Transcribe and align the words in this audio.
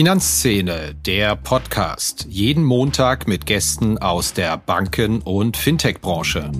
Finanzszene, 0.00 0.94
der 0.94 1.36
Podcast. 1.36 2.24
Jeden 2.30 2.64
Montag 2.64 3.28
mit 3.28 3.44
Gästen 3.44 3.98
aus 3.98 4.32
der 4.32 4.56
Banken- 4.56 5.20
und 5.20 5.58
Fintech-Branche. 5.58 6.50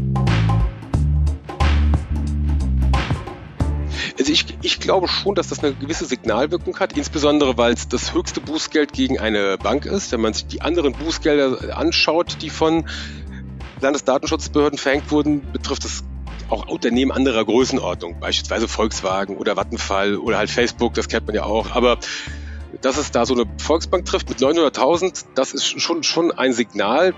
Also 4.18 4.30
ich, 4.30 4.44
ich 4.60 4.78
glaube 4.78 5.08
schon, 5.08 5.34
dass 5.34 5.48
das 5.48 5.64
eine 5.64 5.72
gewisse 5.72 6.04
Signalwirkung 6.04 6.78
hat, 6.80 6.98
insbesondere 6.98 7.56
weil 7.56 7.72
es 7.72 7.88
das 7.88 8.12
höchste 8.12 8.42
Bußgeld 8.42 8.92
gegen 8.92 9.18
eine 9.18 9.56
Bank 9.56 9.86
ist. 9.86 10.12
Wenn 10.12 10.20
man 10.20 10.34
sich 10.34 10.46
die 10.46 10.60
anderen 10.60 10.92
Bußgelder 10.92 11.78
anschaut, 11.78 12.42
die 12.42 12.50
von 12.50 12.84
Landesdatenschutzbehörden 13.80 14.78
verhängt 14.78 15.10
wurden, 15.10 15.50
betrifft 15.50 15.86
es 15.86 16.04
auch 16.50 16.68
Unternehmen 16.68 17.10
anderer 17.10 17.46
Größenordnung, 17.46 18.20
beispielsweise 18.20 18.68
Volkswagen 18.68 19.38
oder 19.38 19.56
Vattenfall 19.56 20.16
oder 20.16 20.36
halt 20.36 20.50
Facebook, 20.50 20.92
das 20.92 21.08
kennt 21.08 21.26
man 21.26 21.34
ja 21.34 21.44
auch. 21.44 21.70
Aber 21.70 21.98
dass 22.80 22.96
es 22.96 23.10
da 23.10 23.26
so 23.26 23.34
eine 23.34 23.44
Volksbank 23.58 24.04
trifft 24.04 24.28
mit 24.28 24.38
900.000, 24.38 25.24
das 25.34 25.52
ist 25.52 25.80
schon, 25.80 26.02
schon 26.02 26.32
ein 26.32 26.52
Signal. 26.52 27.14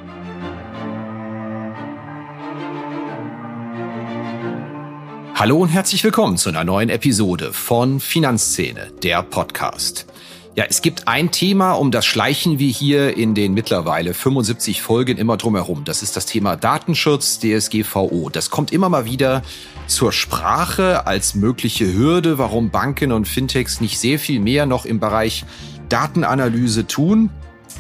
Hallo 5.35 5.59
und 5.59 5.69
herzlich 5.71 6.05
willkommen 6.05 6.37
zu 6.37 6.51
einer 6.51 6.63
neuen 6.63 6.89
Episode 6.89 7.53
von 7.53 8.01
Finanzszene, 8.01 8.93
der 9.03 9.23
Podcast. 9.23 10.07
Ja, 10.55 10.67
es 10.69 10.83
gibt 10.83 11.09
ein 11.09 11.31
Thema, 11.31 11.73
um 11.73 11.91
das 11.91 12.05
schleichen 12.05 12.59
wir 12.59 12.69
hier 12.69 13.17
in 13.17 13.35
den 13.35 13.55
mittlerweile 13.55 14.13
75 14.13 14.83
Folgen 14.83 15.17
immer 15.17 15.39
drumherum. 15.39 15.85
Das 15.85 16.03
ist 16.03 16.15
das 16.15 16.27
Thema 16.27 16.57
Datenschutz, 16.57 17.39
DSGVO. 17.39 18.29
Das 18.31 18.51
kommt 18.51 18.71
immer 18.71 18.91
mal 18.91 19.07
wieder 19.07 19.41
zur 19.87 20.13
Sprache 20.13 21.07
als 21.07 21.35
mögliche 21.35 21.95
Hürde, 21.95 22.37
warum 22.37 22.69
Banken 22.69 23.13
und 23.13 23.27
Fintechs 23.27 23.81
nicht 23.81 23.99
sehr 23.99 24.19
viel 24.19 24.41
mehr 24.41 24.67
noch 24.67 24.85
im 24.85 25.01
Bereich 25.01 25.47
Datenanalyse 25.89 26.87
tun. 26.87 27.31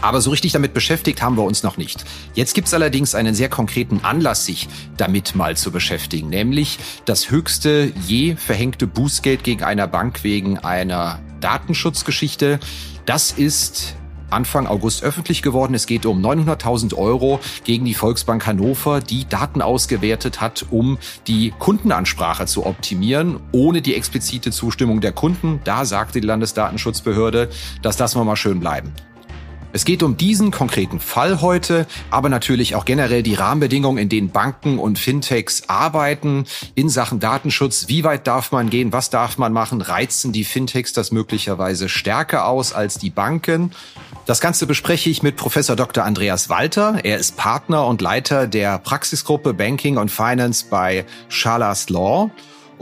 Aber 0.01 0.21
so 0.21 0.31
richtig 0.31 0.53
damit 0.53 0.75
beschäftigt 0.75 1.23
haben 1.23 1.37
wir 1.37 1.45
uns 1.45 1.62
noch 1.62 1.77
nicht. 1.77 2.05
Jetzt 2.35 2.55
gibt's 2.55 2.75
allerdings 2.75 3.15
einen 3.15 3.35
sehr 3.35 3.48
konkreten 3.48 4.01
Anlass, 4.03 4.47
sich 4.47 4.69
damit 4.97 5.34
mal 5.34 5.57
zu 5.57 5.71
beschäftigen, 5.71 6.29
nämlich 6.29 6.79
das 7.05 7.31
höchste 7.31 7.93
je 8.07 8.37
verhängte 8.37 8.87
Bußgeld 8.87 9.45
gegen 9.45 9.62
einer 9.62 9.87
Bank 9.87 10.25
wegen 10.25 10.59
einer 10.59 11.21
Datenschutzgeschichte. 11.41 12.61
Das 13.05 13.33
ist 13.33 13.97
Anfang 14.33 14.67
August 14.67 15.05
öffentlich 15.05 15.43
geworden. 15.43 15.75
Es 15.75 15.87
geht 15.87 16.06
um 16.06 16.25
900.000 16.25 16.95
Euro 16.97 17.41
gegen 17.65 17.84
die 17.84 17.95
Volksbank 17.95 18.47
Hannover, 18.47 19.01
die 19.01 19.29
Daten 19.29 19.62
ausgewertet 19.62 20.41
hat, 20.41 20.67
um 20.71 20.99
die 21.27 21.53
Kundenansprache 21.59 22.47
zu 22.47 22.67
optimieren, 22.67 23.39
ohne 23.53 23.83
die 23.83 23.95
explizite 23.95 24.51
Zustimmung 24.51 25.01
der 25.01 25.12
Kunden. 25.12 25.61
Da 25.65 25.84
sagte 25.84 26.21
die 26.21 26.27
Landesdatenschutzbehörde, 26.27 27.51
dass 27.83 27.97
das 27.97 28.15
mal 28.15 28.37
schön 28.37 28.61
bleiben. 28.61 28.93
Es 29.75 29.87
geht 29.87 30.03
um 30.03 30.19
diesen 30.19 30.51
konkreten 30.51 31.01
Fall 31.01 31.41
heute, 31.41 31.87
aber 32.11 32.28
natürlich 32.28 32.75
auch 32.75 32.84
generell 32.84 33.23
die 33.23 33.34
Rahmenbedingungen, 33.34 34.03
in 34.03 34.11
denen 34.11 34.28
Banken 34.28 34.78
und 34.78 34.98
Fintechs 34.98 35.62
arbeiten 35.69 36.45
in 36.75 36.91
Sachen 36.91 37.20
Datenschutz. 37.20 37.89
Wie 37.89 38.05
weit 38.05 38.27
darf 38.27 38.53
man 38.53 38.69
gehen? 38.69 38.93
Was 38.93 39.09
darf 39.09 39.39
man 39.39 39.55
machen? 39.55 39.81
Reizen 39.81 40.33
die 40.33 40.45
Fintechs 40.45 40.93
das 40.93 41.11
möglicherweise 41.11 41.89
stärker 41.89 42.47
aus 42.47 42.75
als 42.75 42.98
die 42.98 43.09
Banken? 43.09 43.73
Das 44.27 44.43
Ganze 44.43 44.67
bespreche 44.67 45.09
ich 45.09 45.23
mit 45.23 45.37
Professor 45.37 45.75
Dr. 45.75 46.05
Andreas 46.05 46.50
Walter. 46.50 47.00
Er 47.03 47.17
ist 47.17 47.39
Partner 47.39 47.87
und 47.87 48.03
Leiter 48.03 48.47
der 48.47 48.78
Praxisgruppe 48.78 49.55
Banking 49.55 49.97
und 49.97 50.11
Finance 50.11 50.67
bei 50.69 51.06
Schalas 51.28 51.89
Law. 51.89 52.31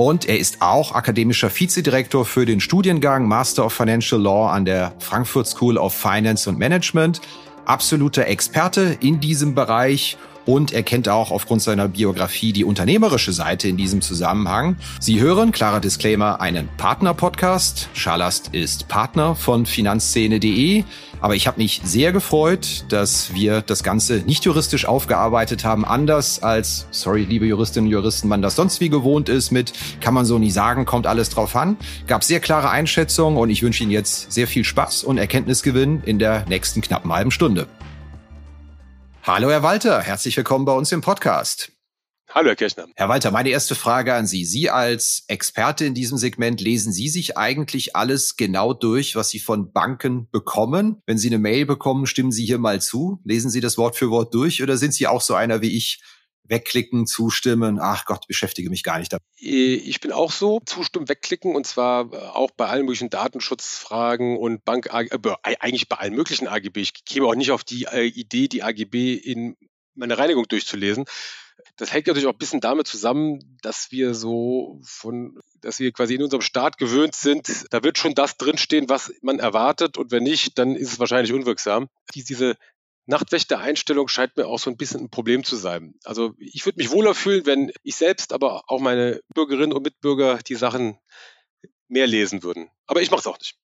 Und 0.01 0.27
er 0.31 0.39
ist 0.39 0.63
auch 0.63 0.95
akademischer 0.95 1.51
Vizedirektor 1.55 2.25
für 2.25 2.47
den 2.47 2.61
Studiengang 2.61 3.29
Master 3.29 3.67
of 3.67 3.75
Financial 3.75 4.19
Law 4.19 4.49
an 4.49 4.65
der 4.65 4.95
Frankfurt 4.99 5.47
School 5.47 5.77
of 5.77 5.93
Finance 5.93 6.49
and 6.49 6.59
Management. 6.59 7.21
Absoluter 7.67 8.27
Experte 8.27 8.97
in 9.03 9.21
diesem 9.21 9.55
Bereich 9.55 10.17
und 10.47 10.73
er 10.73 10.83
kennt 10.83 11.09
auch 11.09 11.31
aufgrund 11.31 11.63
seiner 11.63 11.89
Biografie 11.89 12.53
die 12.53 12.65
unternehmerische 12.65 13.33
Seite 13.33 13.69
in 13.69 13.77
diesem 13.77 14.01
Zusammenhang. 14.01 14.77
Sie 15.01 15.21
hören, 15.21 15.53
klarer 15.53 15.81
Disclaimer, 15.81 16.41
einen 16.41 16.69
Partner-Podcast. 16.77 17.89
Schalast 17.93 18.49
ist 18.53 18.89
Partner 18.89 19.35
von 19.35 19.67
finanzszene.de. 19.67 20.85
Aber 21.21 21.37
ich 21.37 21.47
habe 21.47 21.59
mich 21.59 21.83
sehr 21.85 22.13
gefreut, 22.13 22.85
dass 22.89 23.35
wir 23.35 23.61
das 23.61 23.83
Ganze 23.83 24.23
nicht 24.27 24.45
juristisch 24.47 24.87
aufgearbeitet 24.87 25.65
haben, 25.65 25.85
anders 25.85 26.43
als, 26.43 26.87
sorry, 26.91 27.25
liebe 27.25 27.47
Juristinnen 27.47 27.89
und 27.89 27.93
Juristen, 27.93 28.27
man 28.29 28.41
das 28.41 28.57
sonst 28.57 28.81
wie 28.81 28.89
gewohnt 28.89 29.29
ist 29.29 29.51
mit, 29.51 29.73
kann 30.01 30.15
man 30.15 30.25
so 30.25 30.39
nie 30.39 30.51
sagen, 30.51 30.87
kommt 30.87 31.07
alles 31.07 31.29
drauf 31.29 31.55
an. 31.57 31.77
Gab 32.07 32.25
sehr 32.25 32.41
klare 32.41 32.71
Einschätzungen 32.71 33.39
und 33.39 33.51
ich 33.51 33.63
wünsche 33.63 33.83
Ihnen 33.83 33.93
jetzt 33.93 34.33
sehr 34.33 34.47
viel 34.47 34.65
Spaß 34.65 35.05
und 35.05 35.19
Erkenntnisgewinn 35.19 36.03
in 36.05 36.19
der 36.19 36.47
nächsten 36.49 36.81
knappen 36.81 37.13
halben 37.13 37.31
Stunde. 37.31 37.67
Hallo 39.23 39.51
Herr 39.51 39.63
Walter, 39.63 40.01
herzlich 40.01 40.35
willkommen 40.39 40.65
bei 40.65 40.73
uns 40.73 40.91
im 40.93 41.03
Podcast. 41.03 41.73
Hallo, 42.31 42.49
Herr 42.49 42.57
Kirchner. 42.57 42.87
Herr 42.97 43.11
Walter, 43.11 43.31
meine 43.31 43.51
erste 43.51 43.75
Frage 43.75 44.15
an 44.15 44.27
Sie. 44.27 44.47
Sie 44.47 44.71
als 44.71 45.25
Experte 45.29 45.85
in 45.85 45.93
diesem 45.93 46.17
Segment, 46.17 46.63
lesen 46.63 46.91
Sie 46.91 47.11
sich 47.11 47.37
eigentlich 47.37 47.95
alles 47.95 48.37
genau 48.37 48.73
durch, 48.73 49.17
was 49.17 49.29
Sie 49.29 49.39
von 49.39 49.73
Banken 49.73 50.31
bekommen? 50.31 51.03
Wenn 51.05 51.19
Sie 51.19 51.29
eine 51.29 51.39
Mail 51.39 51.67
bekommen, 51.67 52.07
stimmen 52.07 52.33
Sie 52.33 52.47
hier 52.47 52.59
mal 52.59 52.81
zu? 52.81 53.21
Lesen 53.25 53.51
Sie 53.51 53.61
das 53.61 53.77
Wort 53.77 53.95
für 53.95 54.11
Wort 54.11 54.33
durch 54.33 54.63
oder 54.63 54.79
sind 54.79 54.95
Sie 54.95 55.07
auch 55.07 55.21
so 55.21 55.35
einer 55.35 55.61
wie 55.61 55.77
ich, 55.77 56.01
wegklicken, 56.51 57.07
zustimmen. 57.07 57.79
Ach 57.81 58.05
Gott, 58.05 58.27
beschäftige 58.27 58.69
mich 58.69 58.83
gar 58.83 58.99
nicht 58.99 59.13
damit. 59.13 59.23
Äh, 59.41 59.75
ich 59.75 60.01
bin 60.01 60.13
auch 60.13 60.33
so, 60.33 60.61
zustimmen, 60.67 61.09
wegklicken 61.09 61.55
und 61.55 61.67
zwar 61.67 62.37
auch 62.37 62.51
bei 62.51 62.67
allen 62.67 62.85
möglichen 62.85 63.11
Datenschutzfragen 63.11 64.37
und 64.37 64.65
Bank, 64.65 64.91
äh, 64.93 65.09
eigentlich 65.43 65.89
bei 65.89 65.97
allen 65.97 66.15
möglichen 66.15 66.49
AGB. 66.49 66.81
Ich 66.81 67.05
käme 67.05 67.27
auch 67.27 67.35
nicht 67.35 67.53
auf 67.53 67.65
die 67.65 67.85
äh, 67.85 68.07
Idee, 68.07 68.49
die 68.49 68.63
AGB 68.63 69.15
in 69.15 69.57
meine 69.95 70.19
Reinigung 70.19 70.47
durchzulesen. 70.49 71.05
Das 71.77 71.93
hängt 71.93 72.07
natürlich 72.07 72.27
auch 72.27 72.33
ein 72.33 72.39
bisschen 72.39 72.61
damit 72.61 72.87
zusammen, 72.87 73.59
dass 73.63 73.91
wir 73.91 74.15
so 74.15 74.81
von, 74.83 75.39
dass 75.61 75.79
wir 75.79 75.93
quasi 75.93 76.15
in 76.15 76.23
unserem 76.23 76.43
Staat 76.43 76.79
gewöhnt 76.79 77.15
sind. 77.15 77.67
Da 77.71 77.83
wird 77.83 77.99
schon 77.99 78.15
das 78.15 78.37
drinstehen, 78.37 78.89
was 78.89 79.13
man 79.23 79.39
erwartet. 79.39 79.97
Und 79.97 80.11
wenn 80.11 80.23
nicht, 80.23 80.59
dann 80.59 80.77
ist 80.77 80.93
es 80.93 80.99
wahrscheinlich 80.99 81.33
unwirksam. 81.33 81.89
Diese 82.15 82.57
Nachtwächter-Einstellung 83.07 84.09
scheint 84.09 84.37
mir 84.37 84.47
auch 84.47 84.59
so 84.59 84.71
ein 84.71 84.77
bisschen 84.77 85.01
ein 85.01 85.11
Problem 85.11 85.45
zu 85.45 85.57
sein. 85.57 85.95
Also 86.05 86.35
ich 86.39 86.65
würde 86.65 86.79
mich 86.79 86.91
wohler 86.91 87.15
fühlen, 87.15 87.47
wenn 87.47 87.73
ich 87.83 87.97
selbst, 87.97 88.33
aber 88.33 88.65
auch 88.69 88.81
meine 88.81 89.21
Bürgerinnen 89.35 89.73
und 89.73 89.83
Mitbürger 89.83 90.39
die 90.39 90.55
Sachen 90.55 90.99
mehr 91.89 92.07
lesen 92.07 92.43
würden. 92.43 92.71
Aber 92.87 93.03
ich 93.03 93.11
mache 93.11 93.21
es 93.21 93.27
auch 93.27 93.39
nicht. 93.39 93.57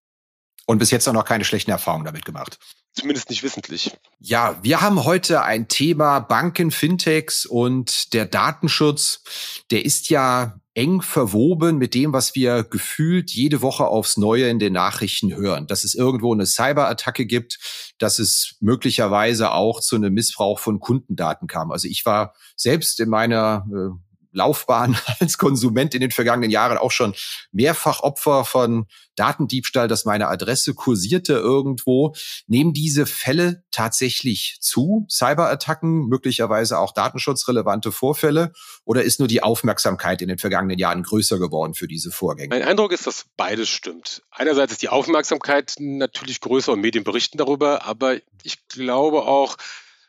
Und 0.67 0.79
bis 0.79 0.91
jetzt 0.91 1.07
auch 1.07 1.13
noch 1.13 1.25
keine 1.25 1.45
schlechten 1.45 1.71
Erfahrungen 1.71 2.05
damit 2.05 2.25
gemacht. 2.25 2.59
Zumindest 2.93 3.31
nicht 3.31 3.43
wissentlich. 3.43 3.97
Ja, 4.19 4.59
wir 4.63 4.81
haben 4.81 5.05
heute 5.05 5.43
ein 5.43 5.69
Thema 5.69 6.19
Banken, 6.19 6.71
Fintechs 6.71 7.47
und 7.47 8.13
der 8.15 8.27
Datenschutz. 8.27 9.23
Der 9.71 9.85
ist 9.85 10.09
ja 10.09 10.59
eng 10.77 11.01
verwoben 11.01 11.79
mit 11.79 11.95
dem, 11.95 12.13
was 12.13 12.35
wir 12.35 12.63
gefühlt 12.63 13.31
jede 13.31 13.63
Woche 13.63 13.87
aufs 13.87 14.19
Neue 14.19 14.49
in 14.49 14.59
den 14.59 14.75
Nachrichten 14.75 15.35
hören. 15.35 15.67
Dass 15.67 15.85
es 15.85 15.95
irgendwo 15.95 16.35
eine 16.35 16.45
Cyberattacke 16.45 17.25
gibt, 17.25 17.59
dass 17.99 18.19
es 18.19 18.57
möglicherweise 18.61 19.53
auch 19.53 19.81
zu 19.81 19.97
einem 19.97 20.13
Missbrauch 20.13 20.59
von 20.59 20.79
Kundendaten 20.79 21.49
kam. 21.49 21.73
Also 21.73 21.89
ich 21.89 22.05
war 22.05 22.35
selbst 22.57 23.01
in 23.01 23.09
meiner 23.09 23.67
äh, 23.73 24.06
Laufbahn 24.37 24.97
als 25.21 25.39
Konsument 25.39 25.95
in 25.95 26.01
den 26.01 26.11
vergangenen 26.13 26.51
Jahren 26.51 26.79
auch 26.79 26.93
schon 26.93 27.15
mehrfach 27.51 28.01
Opfer 28.01 28.45
von 28.45 28.87
Datendiebstahl, 29.17 29.89
dass 29.89 30.05
meine 30.05 30.29
Adresse 30.29 30.75
kursierte 30.75 31.33
irgendwo. 31.33 32.15
Nehmen 32.47 32.73
diese 32.73 33.07
Fälle 33.07 33.65
tatsächlich 33.71 34.59
zu? 34.61 35.07
Cyberattacken, 35.11 36.07
möglicherweise 36.07 36.79
auch 36.79 36.93
datenschutzrelevante 36.93 37.93
Vorfälle? 37.93 38.53
Oder 38.85 39.03
ist 39.03 39.19
nur 39.19 39.29
die 39.29 39.43
Aufmerksamkeit 39.43 40.21
in 40.21 40.29
den 40.29 40.39
vergangenen 40.39 40.79
Jahren 40.79 41.03
größer 41.03 41.39
geworden 41.39 41.75
für 41.75 41.89
diese 41.89 42.11
Vorgänge? 42.11 42.51
Mein 42.51 42.63
Eindruck 42.63 42.93
ist, 42.93 43.07
dass 43.07 43.25
beides 43.37 43.71
stimmt. 43.71 44.23
Einerseits 44.31 44.73
ist 44.73 44.83
die 44.83 44.91
Aufmerksamkeit 44.91 45.75
natürlich 45.79 46.41
größer 46.41 46.73
und 46.73 46.81
Medien 46.83 47.05
berichten 47.05 47.39
darüber, 47.39 47.87
aber 47.87 48.17
ich 48.43 48.69
glaube 48.69 49.23
auch, 49.23 49.57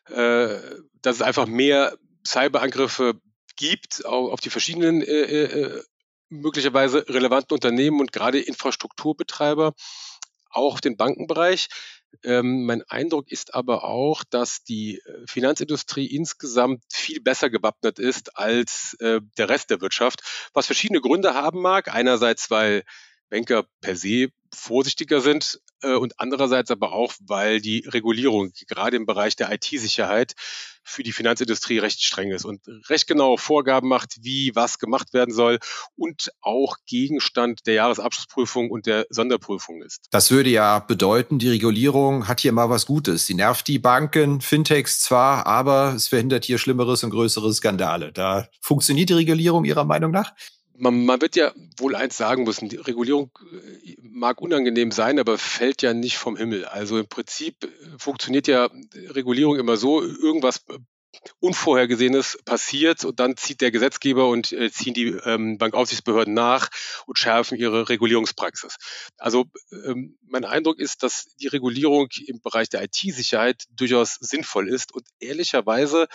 äh, 0.09 0.57
dass 1.01 1.15
es 1.15 1.21
einfach 1.21 1.47
mehr 1.47 1.97
Cyberangriffe 2.25 3.21
gibt 3.57 4.05
auf 4.05 4.39
die 4.39 4.49
verschiedenen 4.49 5.01
äh, 5.01 5.05
äh, 5.05 5.61
äh, 5.61 5.83
möglicherweise 6.29 7.07
relevanten 7.09 7.53
Unternehmen 7.53 7.99
und 7.99 8.11
gerade 8.13 8.39
Infrastrukturbetreiber, 8.39 9.73
auch 10.49 10.79
den 10.79 10.95
Bankenbereich. 10.95 11.67
Ähm, 12.23 12.65
mein 12.65 12.83
Eindruck 12.83 13.29
ist 13.29 13.53
aber 13.53 13.83
auch, 13.83 14.23
dass 14.29 14.63
die 14.63 14.99
äh, 14.99 15.27
Finanzindustrie 15.27 16.05
insgesamt 16.07 16.83
viel 16.91 17.21
besser 17.21 17.49
gewappnet 17.49 17.99
ist 17.99 18.37
als 18.37 18.95
äh, 18.99 19.19
der 19.37 19.49
Rest 19.49 19.69
der 19.69 19.81
Wirtschaft, 19.81 20.21
was 20.53 20.65
verschiedene 20.65 21.01
Gründe 21.01 21.33
haben 21.33 21.61
mag. 21.61 21.93
Einerseits, 21.93 22.49
weil 22.49 22.83
Banker 23.29 23.65
per 23.81 23.95
se 23.95 24.29
vorsichtiger 24.53 25.19
sind, 25.21 25.59
und 25.83 26.19
andererseits 26.19 26.71
aber 26.71 26.93
auch, 26.93 27.13
weil 27.21 27.61
die 27.61 27.83
Regulierung 27.87 28.51
gerade 28.67 28.97
im 28.97 29.05
Bereich 29.05 29.35
der 29.35 29.51
IT-Sicherheit 29.51 30.33
für 30.87 31.03
die 31.03 31.11
Finanzindustrie 31.11 31.79
recht 31.79 32.01
streng 32.01 32.31
ist 32.31 32.45
und 32.45 32.61
recht 32.89 33.07
genaue 33.07 33.37
Vorgaben 33.37 33.89
macht, 33.89 34.15
wie 34.21 34.55
was 34.55 34.79
gemacht 34.79 35.13
werden 35.13 35.33
soll 35.33 35.59
und 35.97 36.31
auch 36.41 36.77
Gegenstand 36.85 37.67
der 37.67 37.73
Jahresabschlussprüfung 37.75 38.71
und 38.71 38.85
der 38.85 39.05
Sonderprüfung 39.09 39.81
ist. 39.81 40.05
Das 40.11 40.31
würde 40.31 40.49
ja 40.49 40.79
bedeuten, 40.79 41.39
die 41.39 41.49
Regulierung 41.49 42.27
hat 42.27 42.39
hier 42.39 42.53
mal 42.53 42.69
was 42.69 42.85
Gutes. 42.85 43.25
Sie 43.25 43.33
nervt 43.33 43.67
die 43.67 43.79
Banken, 43.79 44.39
Fintechs 44.39 45.01
zwar, 45.01 45.45
aber 45.45 45.93
es 45.93 46.07
verhindert 46.07 46.45
hier 46.45 46.57
schlimmeres 46.57 47.03
und 47.03 47.09
größere 47.09 47.53
Skandale. 47.53 48.13
Da 48.13 48.47
funktioniert 48.61 49.09
die 49.09 49.13
Regulierung 49.13 49.65
Ihrer 49.65 49.83
Meinung 49.83 50.11
nach? 50.11 50.33
Man, 50.77 51.05
man 51.05 51.21
wird 51.21 51.35
ja 51.35 51.53
wohl 51.77 51.95
eins 51.95 52.17
sagen 52.17 52.43
müssen, 52.43 52.69
die 52.69 52.77
Regulierung 52.77 53.31
äh, 53.51 53.95
mag 54.01 54.41
unangenehm 54.41 54.91
sein, 54.91 55.19
aber 55.19 55.37
fällt 55.37 55.81
ja 55.81 55.93
nicht 55.93 56.17
vom 56.17 56.37
Himmel. 56.37 56.65
Also 56.65 56.97
im 56.97 57.07
Prinzip 57.07 57.63
äh, 57.63 57.67
funktioniert 57.97 58.47
ja 58.47 58.69
Regulierung 59.09 59.57
immer 59.57 59.77
so, 59.77 60.01
irgendwas 60.01 60.63
äh, 60.69 60.77
Unvorhergesehenes 61.39 62.39
passiert 62.45 63.03
und 63.03 63.19
dann 63.19 63.37
zieht 63.37 63.61
der 63.61 63.71
Gesetzgeber 63.71 64.29
und 64.29 64.51
äh, 64.51 64.71
ziehen 64.71 64.93
die 64.93 65.07
ähm, 65.25 65.57
Bankaufsichtsbehörden 65.57 66.33
nach 66.33 66.69
und 67.07 67.17
schärfen 67.17 67.57
ihre 67.57 67.89
Regulierungspraxis. 67.89 68.77
Also 69.17 69.45
ähm, 69.71 70.17
mein 70.27 70.45
Eindruck 70.45 70.79
ist, 70.79 71.03
dass 71.03 71.25
die 71.37 71.47
Regulierung 71.47 72.07
im 72.27 72.39
Bereich 72.39 72.69
der 72.69 72.83
IT-Sicherheit 72.83 73.63
durchaus 73.71 74.15
sinnvoll 74.19 74.69
ist 74.69 74.93
und 74.93 75.07
ehrlicherweise 75.19 76.07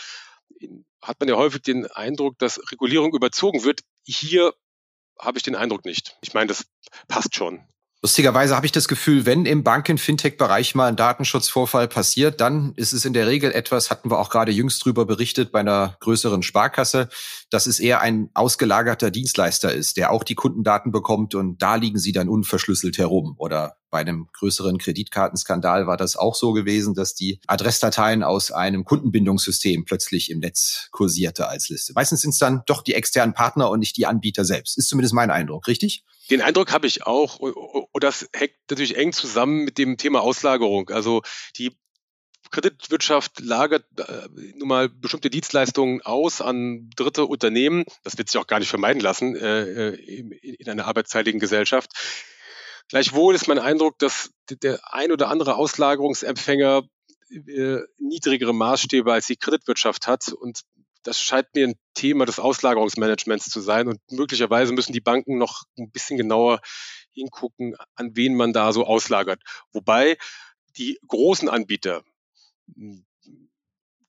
hat 1.02 1.20
man 1.20 1.28
ja 1.28 1.36
häufig 1.36 1.62
den 1.62 1.86
Eindruck, 1.86 2.38
dass 2.38 2.60
Regulierung 2.70 3.14
überzogen 3.14 3.64
wird. 3.64 3.80
Hier 4.04 4.54
habe 5.18 5.38
ich 5.38 5.44
den 5.44 5.56
Eindruck 5.56 5.84
nicht. 5.84 6.16
Ich 6.22 6.34
meine, 6.34 6.46
das 6.46 6.66
passt 7.08 7.34
schon. 7.34 7.66
Lustigerweise 8.04 8.56
habe 8.56 8.66
ich 8.66 8.72
das 8.72 8.88
Gefühl, 8.88 9.26
wenn 9.26 9.46
im 9.46 9.62
Banken-Fintech-Bereich 9.62 10.74
mal 10.74 10.88
ein 10.88 10.96
Datenschutzvorfall 10.96 11.86
passiert, 11.86 12.40
dann 12.40 12.72
ist 12.74 12.92
es 12.92 13.04
in 13.04 13.12
der 13.12 13.28
Regel 13.28 13.52
etwas, 13.52 13.92
hatten 13.92 14.10
wir 14.10 14.18
auch 14.18 14.28
gerade 14.28 14.50
jüngst 14.50 14.84
drüber 14.84 15.06
berichtet 15.06 15.52
bei 15.52 15.60
einer 15.60 15.96
größeren 16.00 16.42
Sparkasse, 16.42 17.08
dass 17.48 17.68
es 17.68 17.78
eher 17.78 18.00
ein 18.00 18.28
ausgelagerter 18.34 19.12
Dienstleister 19.12 19.72
ist, 19.72 19.98
der 19.98 20.10
auch 20.10 20.24
die 20.24 20.34
Kundendaten 20.34 20.90
bekommt 20.90 21.36
und 21.36 21.62
da 21.62 21.76
liegen 21.76 22.00
sie 22.00 22.10
dann 22.10 22.28
unverschlüsselt 22.28 22.98
herum. 22.98 23.36
Oder 23.38 23.76
bei 23.88 24.00
einem 24.00 24.26
größeren 24.32 24.78
Kreditkartenskandal 24.78 25.86
war 25.86 25.96
das 25.96 26.16
auch 26.16 26.34
so 26.34 26.52
gewesen, 26.52 26.94
dass 26.94 27.14
die 27.14 27.38
Adressdateien 27.46 28.24
aus 28.24 28.50
einem 28.50 28.84
Kundenbindungssystem 28.84 29.84
plötzlich 29.84 30.28
im 30.28 30.40
Netz 30.40 30.88
kursierte 30.90 31.48
als 31.48 31.68
Liste. 31.68 31.92
Meistens 31.94 32.22
sind 32.22 32.30
es 32.30 32.38
dann 32.38 32.62
doch 32.66 32.82
die 32.82 32.94
externen 32.94 33.32
Partner 33.32 33.70
und 33.70 33.78
nicht 33.78 33.96
die 33.96 34.06
Anbieter 34.06 34.44
selbst. 34.44 34.76
Ist 34.76 34.88
zumindest 34.88 35.14
mein 35.14 35.30
Eindruck, 35.30 35.68
richtig? 35.68 36.04
Den 36.32 36.40
Eindruck 36.40 36.72
habe 36.72 36.86
ich 36.86 37.06
auch. 37.06 37.40
Und 37.40 38.02
das 38.02 38.30
hängt 38.32 38.54
natürlich 38.70 38.96
eng 38.96 39.12
zusammen 39.12 39.64
mit 39.64 39.76
dem 39.76 39.98
Thema 39.98 40.22
Auslagerung. 40.22 40.88
Also 40.88 41.20
die 41.58 41.76
Kreditwirtschaft 42.50 43.40
lagert 43.40 43.84
äh, 43.98 44.28
nun 44.56 44.68
mal 44.68 44.88
bestimmte 44.88 45.28
Dienstleistungen 45.28 46.00
aus 46.00 46.40
an 46.40 46.88
dritte 46.96 47.26
Unternehmen. 47.26 47.84
Das 48.02 48.16
wird 48.16 48.30
sich 48.30 48.40
auch 48.40 48.46
gar 48.46 48.60
nicht 48.60 48.70
vermeiden 48.70 49.02
lassen 49.02 49.36
äh, 49.36 49.90
äh 49.90 49.94
in, 49.94 50.32
in 50.32 50.68
einer 50.70 50.86
arbeitsteiligen 50.86 51.38
Gesellschaft. 51.38 51.90
Gleichwohl 52.88 53.34
ist 53.34 53.46
mein 53.46 53.58
Eindruck, 53.58 53.98
dass 53.98 54.30
der 54.48 54.80
ein 54.90 55.12
oder 55.12 55.28
andere 55.28 55.56
Auslagerungsempfänger 55.56 56.82
äh, 57.30 57.80
niedrigere 57.98 58.54
Maßstäbe 58.54 59.12
als 59.12 59.26
die 59.26 59.36
Kreditwirtschaft 59.36 60.06
hat 60.06 60.28
und 60.32 60.62
das 61.02 61.20
scheint 61.20 61.48
mir 61.54 61.68
ein 61.68 61.74
Thema 61.94 62.26
des 62.26 62.38
Auslagerungsmanagements 62.38 63.50
zu 63.50 63.60
sein 63.60 63.88
und 63.88 64.00
möglicherweise 64.10 64.72
müssen 64.72 64.92
die 64.92 65.00
Banken 65.00 65.38
noch 65.38 65.64
ein 65.78 65.90
bisschen 65.90 66.16
genauer 66.16 66.60
hingucken, 67.12 67.76
an 67.94 68.12
wen 68.14 68.34
man 68.34 68.52
da 68.52 68.72
so 68.72 68.86
auslagert. 68.86 69.42
Wobei 69.72 70.16
die 70.76 70.98
großen 71.06 71.48
Anbieter, 71.48 72.02
hm, 72.74 73.04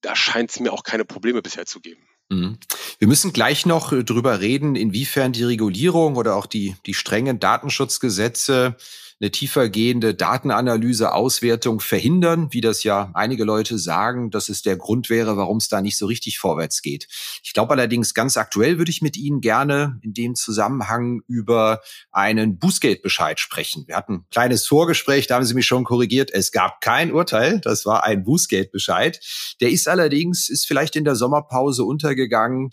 da 0.01 0.15
scheint 0.15 0.51
es 0.51 0.59
mir 0.59 0.71
auch 0.71 0.83
keine 0.83 1.05
Probleme 1.05 1.41
bisher 1.41 1.65
zu 1.65 1.79
geben. 1.79 2.07
Mhm. 2.29 2.57
Wir 2.99 3.07
müssen 3.07 3.33
gleich 3.33 3.65
noch 3.65 3.91
äh, 3.91 4.03
drüber 4.03 4.39
reden, 4.39 4.75
inwiefern 4.75 5.33
die 5.33 5.43
Regulierung 5.43 6.15
oder 6.15 6.35
auch 6.35 6.45
die, 6.45 6.75
die 6.85 6.93
strengen 6.93 7.39
Datenschutzgesetze 7.39 8.75
eine 9.23 9.31
tiefergehende 9.31 10.13
Datenanalyse, 10.13 11.13
Auswertung 11.13 11.79
verhindern, 11.79 12.49
wie 12.51 12.59
das 12.59 12.83
ja 12.83 13.09
einige 13.13 13.45
Leute 13.45 13.79
sagen, 13.79 14.31
dass 14.31 14.49
es 14.49 14.63
der 14.63 14.75
Grund 14.75 15.09
wäre, 15.09 15.37
warum 15.37 15.57
es 15.57 15.69
da 15.69 15.81
nicht 15.81 15.97
so 15.97 16.07
richtig 16.07 16.39
vorwärts 16.39 16.81
geht. 16.81 17.07
Ich 17.41 17.53
glaube 17.53 17.71
allerdings, 17.71 18.13
ganz 18.13 18.35
aktuell 18.35 18.77
würde 18.79 18.91
ich 18.91 19.01
mit 19.01 19.15
Ihnen 19.15 19.39
gerne 19.39 19.97
in 20.01 20.13
dem 20.13 20.35
Zusammenhang 20.35 21.21
über 21.25 21.79
einen 22.11 22.59
Bußgeldbescheid 22.59 23.39
sprechen. 23.39 23.85
Wir 23.87 23.95
hatten 23.95 24.13
ein 24.13 24.25
kleines 24.29 24.67
Vorgespräch, 24.67 25.27
da 25.27 25.35
haben 25.35 25.45
Sie 25.45 25.53
mich 25.53 25.67
schon 25.67 25.85
korrigiert. 25.85 26.29
Es 26.33 26.51
gab 26.51 26.81
kein 26.81 27.13
Urteil, 27.13 27.61
das 27.61 27.85
war 27.85 28.03
ein 28.03 28.25
Bußgeldbescheid. 28.25 29.21
Der 29.61 29.69
ist 29.69 29.87
allerdings, 29.87 30.49
ist 30.49 30.67
vielleicht 30.67 30.97
in 30.97 31.05
der 31.05 31.15
Sommerpause 31.15 31.85
untergegangen 31.85 32.71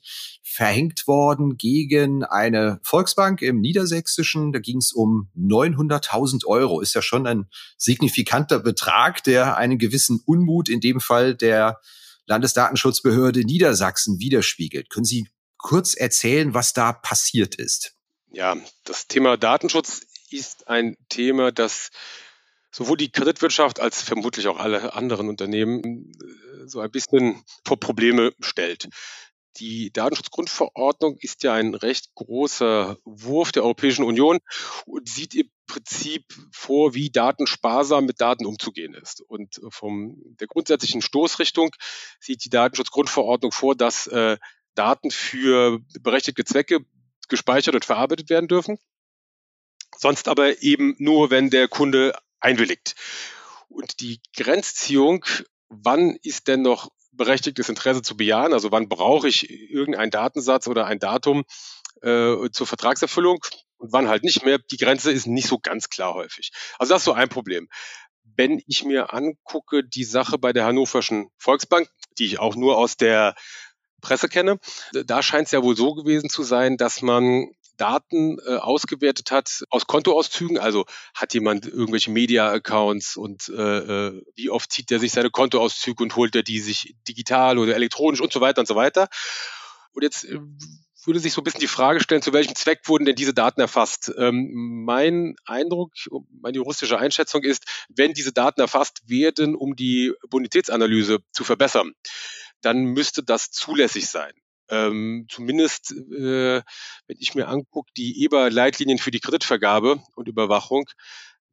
verhängt 0.51 1.07
worden 1.07 1.57
gegen 1.57 2.25
eine 2.25 2.81
Volksbank 2.83 3.41
im 3.41 3.61
Niedersächsischen. 3.61 4.53
Da 4.53 4.59
ging 4.59 4.79
es 4.79 4.93
um 4.93 5.31
900.000 5.39 6.45
Euro. 6.47 6.81
Ist 6.81 6.95
ja 6.95 7.03
schon 7.03 7.27
ein 7.27 7.49
signifikanter 7.77 8.59
Betrag, 8.59 9.23
der 9.23 9.57
einen 9.57 9.79
gewissen 9.79 10.21
Unmut 10.27 10.69
in 10.69 10.81
dem 10.81 11.01
Fall 11.01 11.37
der 11.37 11.81
Landesdatenschutzbehörde 12.27 13.41
Niedersachsen 13.41 14.19
widerspiegelt. 14.19 14.91
Können 14.91 15.05
Sie 15.05 15.29
kurz 15.57 15.95
erzählen, 15.95 16.53
was 16.53 16.73
da 16.73 16.93
passiert 16.93 17.55
ist? 17.55 17.95
Ja, 18.33 18.57
das 18.85 19.07
Thema 19.07 19.37
Datenschutz 19.37 20.03
ist 20.31 20.69
ein 20.69 20.97
Thema, 21.09 21.53
das 21.53 21.91
sowohl 22.73 22.97
die 22.97 23.11
Kreditwirtschaft 23.11 23.81
als 23.81 24.03
vermutlich 24.03 24.49
auch 24.49 24.59
alle 24.59 24.95
anderen 24.95 25.29
Unternehmen 25.29 26.13
äh, 26.13 26.69
so 26.69 26.81
ein 26.81 26.91
bisschen 26.91 27.43
vor 27.65 27.79
Probleme 27.79 28.33
stellt. 28.41 28.89
Die 29.61 29.93
Datenschutzgrundverordnung 29.93 31.19
ist 31.19 31.43
ja 31.43 31.53
ein 31.53 31.75
recht 31.75 32.15
großer 32.15 32.97
Wurf 33.05 33.53
der 33.53 33.63
Europäischen 33.63 34.05
Union 34.05 34.39
und 34.87 35.07
sieht 35.07 35.35
im 35.35 35.51
Prinzip 35.67 36.25
vor, 36.51 36.95
wie 36.95 37.11
datensparsam 37.11 38.07
mit 38.07 38.23
Daten 38.23 38.47
umzugehen 38.47 38.95
ist. 38.95 39.21
Und 39.21 39.61
von 39.69 40.17
der 40.41 40.47
grundsätzlichen 40.47 41.03
Stoßrichtung 41.03 41.71
sieht 42.19 42.43
die 42.45 42.49
Datenschutzgrundverordnung 42.49 43.53
vor, 43.53 43.77
dass 43.77 44.07
äh, 44.07 44.39
Daten 44.75 45.11
für 45.11 45.81
berechtigte 46.01 46.45
Zwecke 46.45 46.81
gespeichert 47.29 47.75
und 47.75 47.85
verarbeitet 47.85 48.31
werden 48.31 48.49
dürfen. 48.49 48.79
Sonst 49.97 50.29
aber 50.29 50.63
eben 50.63 50.95
nur, 50.99 51.31
wenn 51.31 51.51
der 51.51 51.69
Kunde 51.69 52.19
einwilligt. 52.41 52.95
Und 53.69 54.01
die 54.01 54.21
Grenzziehung, 54.35 55.25
wann 55.69 56.17
ist 56.23 56.49
denn 56.49 56.63
noch 56.63 56.91
berechtigtes 57.13 57.69
Interesse 57.69 58.03
zu 58.03 58.17
bejahen. 58.17 58.53
Also 58.53 58.71
wann 58.73 58.89
brauche 58.89 59.29
ich 59.29 59.49
irgendeinen 59.51 60.11
Datensatz 60.11 60.67
oder 60.67 60.87
ein 60.87 60.99
Datum 60.99 61.45
äh, 62.03 62.51
zur 62.53 62.67
Vertragserfüllung 62.67 63.39
und 63.79 63.93
wann 63.93 64.09
halt 64.09 64.23
nicht 64.23 64.45
mehr. 64.45 64.59
Die 64.59 64.77
Grenze 64.77 65.13
ist 65.13 65.27
nicht 65.27 65.49
so 65.49 65.59
ganz 65.59 65.89
klar 65.89 66.15
häufig. 66.15 66.51
Also 66.79 66.95
das 66.95 67.03
ist 67.03 67.07
so 67.07 67.13
ein 67.13 67.29
Problem. 67.29 67.69
Wenn 68.37 68.63
ich 68.67 68.85
mir 68.85 69.13
angucke, 69.13 69.83
die 69.85 70.05
Sache 70.05 70.39
bei 70.39 70.53
der 70.53 70.65
Hannoverschen 70.65 71.29
Volksbank, 71.39 71.89
die 72.19 72.27
ich 72.27 72.39
auch 72.39 72.55
nur 72.55 72.79
aus 72.79 72.97
der 72.97 73.35
Presse 74.01 74.29
kenne, 74.29 74.59
da 74.93 75.23
scheint 75.23 75.47
es 75.47 75.53
ja 75.53 75.63
wohl 75.63 75.77
so 75.77 75.95
gewesen 75.95 76.31
zu 76.31 76.43
sein, 76.43 76.77
dass 76.77 77.03
man 77.03 77.51
Daten 77.81 78.39
äh, 78.41 78.57
ausgewertet 78.57 79.31
hat 79.31 79.65
aus 79.71 79.87
Kontoauszügen. 79.87 80.59
Also 80.59 80.85
hat 81.15 81.33
jemand 81.33 81.67
irgendwelche 81.67 82.11
Media-Accounts 82.11 83.17
und 83.17 83.49
äh, 83.49 84.09
äh, 84.09 84.23
wie 84.35 84.51
oft 84.51 84.71
zieht 84.71 84.91
er 84.93 84.99
sich 84.99 85.13
seine 85.13 85.31
Kontoauszüge 85.31 86.03
und 86.03 86.15
holt 86.17 86.37
er 86.37 86.43
die 86.43 86.61
sich 86.61 86.95
digital 87.09 87.59
oder 87.59 87.75
elektronisch 87.75 88.21
und 88.21 88.33
so 88.33 88.41
weiter 88.41 88.61
und 88.61 88.67
so 88.67 88.77
weiter. 88.77 89.09
Und 89.93 90.03
jetzt 90.03 90.25
äh, 90.25 90.39
würde 91.07 91.21
sich 91.21 91.33
so 91.33 91.41
ein 91.41 91.45
bisschen 91.45 91.61
die 91.61 91.67
Frage 91.67 92.01
stellen, 92.01 92.21
zu 92.21 92.35
welchem 92.35 92.55
Zweck 92.55 92.81
wurden 92.85 93.07
denn 93.07 93.17
diese 93.17 93.33
Daten 93.33 93.63
erfasst? 93.63 94.13
Ähm, 94.19 94.85
mein 94.85 95.37
Eindruck, 95.47 95.93
meine 96.43 96.57
juristische 96.57 96.99
Einschätzung 96.99 97.43
ist, 97.43 97.65
wenn 97.89 98.13
diese 98.13 98.33
Daten 98.33 98.61
erfasst 98.61 99.09
werden, 99.09 99.55
um 99.55 99.75
die 99.75 100.13
Bonitätsanalyse 100.29 101.21
zu 101.33 101.45
verbessern, 101.45 101.95
dann 102.61 102.85
müsste 102.85 103.23
das 103.23 103.51
zulässig 103.51 104.09
sein 104.09 104.33
ähm, 104.71 105.27
zumindest, 105.29 105.93
äh, 105.93 106.63
wenn 107.07 107.17
ich 107.19 107.35
mir 107.35 107.49
angucke, 107.49 107.91
die 107.97 108.25
EBA-Leitlinien 108.25 108.99
für 108.99 109.11
die 109.11 109.21
Kreditvergabe 109.21 110.03
und 110.15 110.29
Überwachung, 110.29 110.89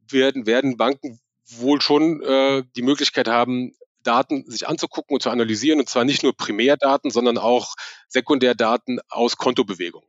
werden, 0.09 0.45
werden 0.45 0.77
Banken 0.77 1.19
wohl 1.45 1.81
schon 1.81 2.21
äh, 2.21 2.63
die 2.75 2.81
Möglichkeit 2.81 3.27
haben, 3.27 3.74
Daten 4.03 4.50
sich 4.50 4.67
anzugucken 4.67 5.15
und 5.15 5.21
zu 5.21 5.29
analysieren, 5.29 5.79
und 5.79 5.89
zwar 5.89 6.05
nicht 6.05 6.24
nur 6.24 6.36
Primärdaten, 6.36 7.12
sondern 7.12 7.38
auch 7.38 7.75
Sekundärdaten 8.07 9.00
aus 9.09 9.38
Kontobewegungen. 9.38 10.07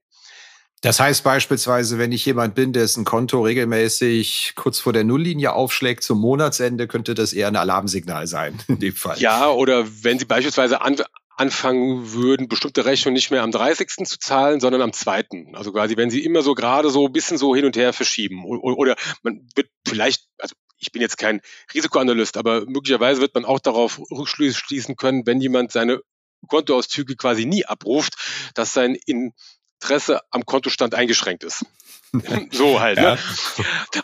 Das 0.81 1.01
heißt 1.01 1.25
beispielsweise, 1.25 1.99
wenn 1.99 2.13
ich 2.13 2.25
jemand 2.25 2.55
bin, 2.55 2.73
dessen 2.73 3.05
Konto 3.05 3.43
regelmäßig 3.43 4.53
kurz 4.55 4.79
vor 4.79 4.93
der 4.93 5.03
Nulllinie 5.03 5.53
aufschlägt 5.53 6.05
zum 6.05 6.21
Monatsende, 6.21 6.87
könnte 6.87 7.15
das 7.15 7.33
eher 7.33 7.49
ein 7.49 7.57
Alarmsignal 7.57 8.29
sein 8.29 8.63
in 8.69 8.79
dem 8.79 8.95
Fall. 8.95 9.19
Ja, 9.19 9.49
oder 9.49 9.87
wenn 10.05 10.21
Sie 10.21 10.25
beispielsweise 10.25 10.81
an, 10.81 10.97
anfangen 11.39 12.13
würden, 12.13 12.49
bestimmte 12.49 12.85
Rechnungen 12.85 13.15
nicht 13.15 13.31
mehr 13.31 13.43
am 13.43 13.53
30. 13.53 13.89
zu 14.05 14.19
zahlen, 14.19 14.61
sondern 14.61 14.83
am 14.83 14.93
2. 14.93 15.53
Also 15.55 15.73
quasi, 15.73 15.97
wenn 15.97 16.11
sie 16.11 16.25
immer 16.25 16.43
so 16.43 16.55
gerade 16.55 16.91
so 16.91 17.07
ein 17.07 17.13
bisschen 17.13 17.39
so 17.39 17.55
hin 17.55 17.65
und 17.65 17.77
her 17.77 17.93
verschieben. 17.93 18.45
Oder 18.45 18.97
man 19.23 19.49
wird 19.55 19.69
vielleicht, 19.87 20.25
also 20.39 20.55
ich 20.79 20.93
bin 20.93 21.01
jetzt 21.01 21.17
kein 21.17 21.41
Risikoanalyst, 21.73 22.37
aber 22.37 22.67
möglicherweise 22.67 23.21
wird 23.21 23.35
man 23.35 23.45
auch 23.45 23.61
darauf 23.61 24.01
Rückschlüsse 24.11 24.59
schließen 24.59 24.97
können, 24.97 25.27
wenn 25.27 25.41
jemand 25.41 25.73
seine 25.73 26.01
Kontoauszüge 26.49 27.17
quasi 27.17 27.47
nie 27.47 27.65
abruft, 27.65 28.15
dass 28.55 28.73
sein 28.73 28.97
Interesse 29.07 30.21
am 30.31 30.45
Kontostand 30.45 30.95
eingeschränkt 30.95 31.45
ist. 31.45 31.65
so 32.53 32.81
halt. 32.81 32.99
Ja. 32.99 33.15
Ne? 33.15 33.19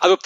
Also, 0.00 0.18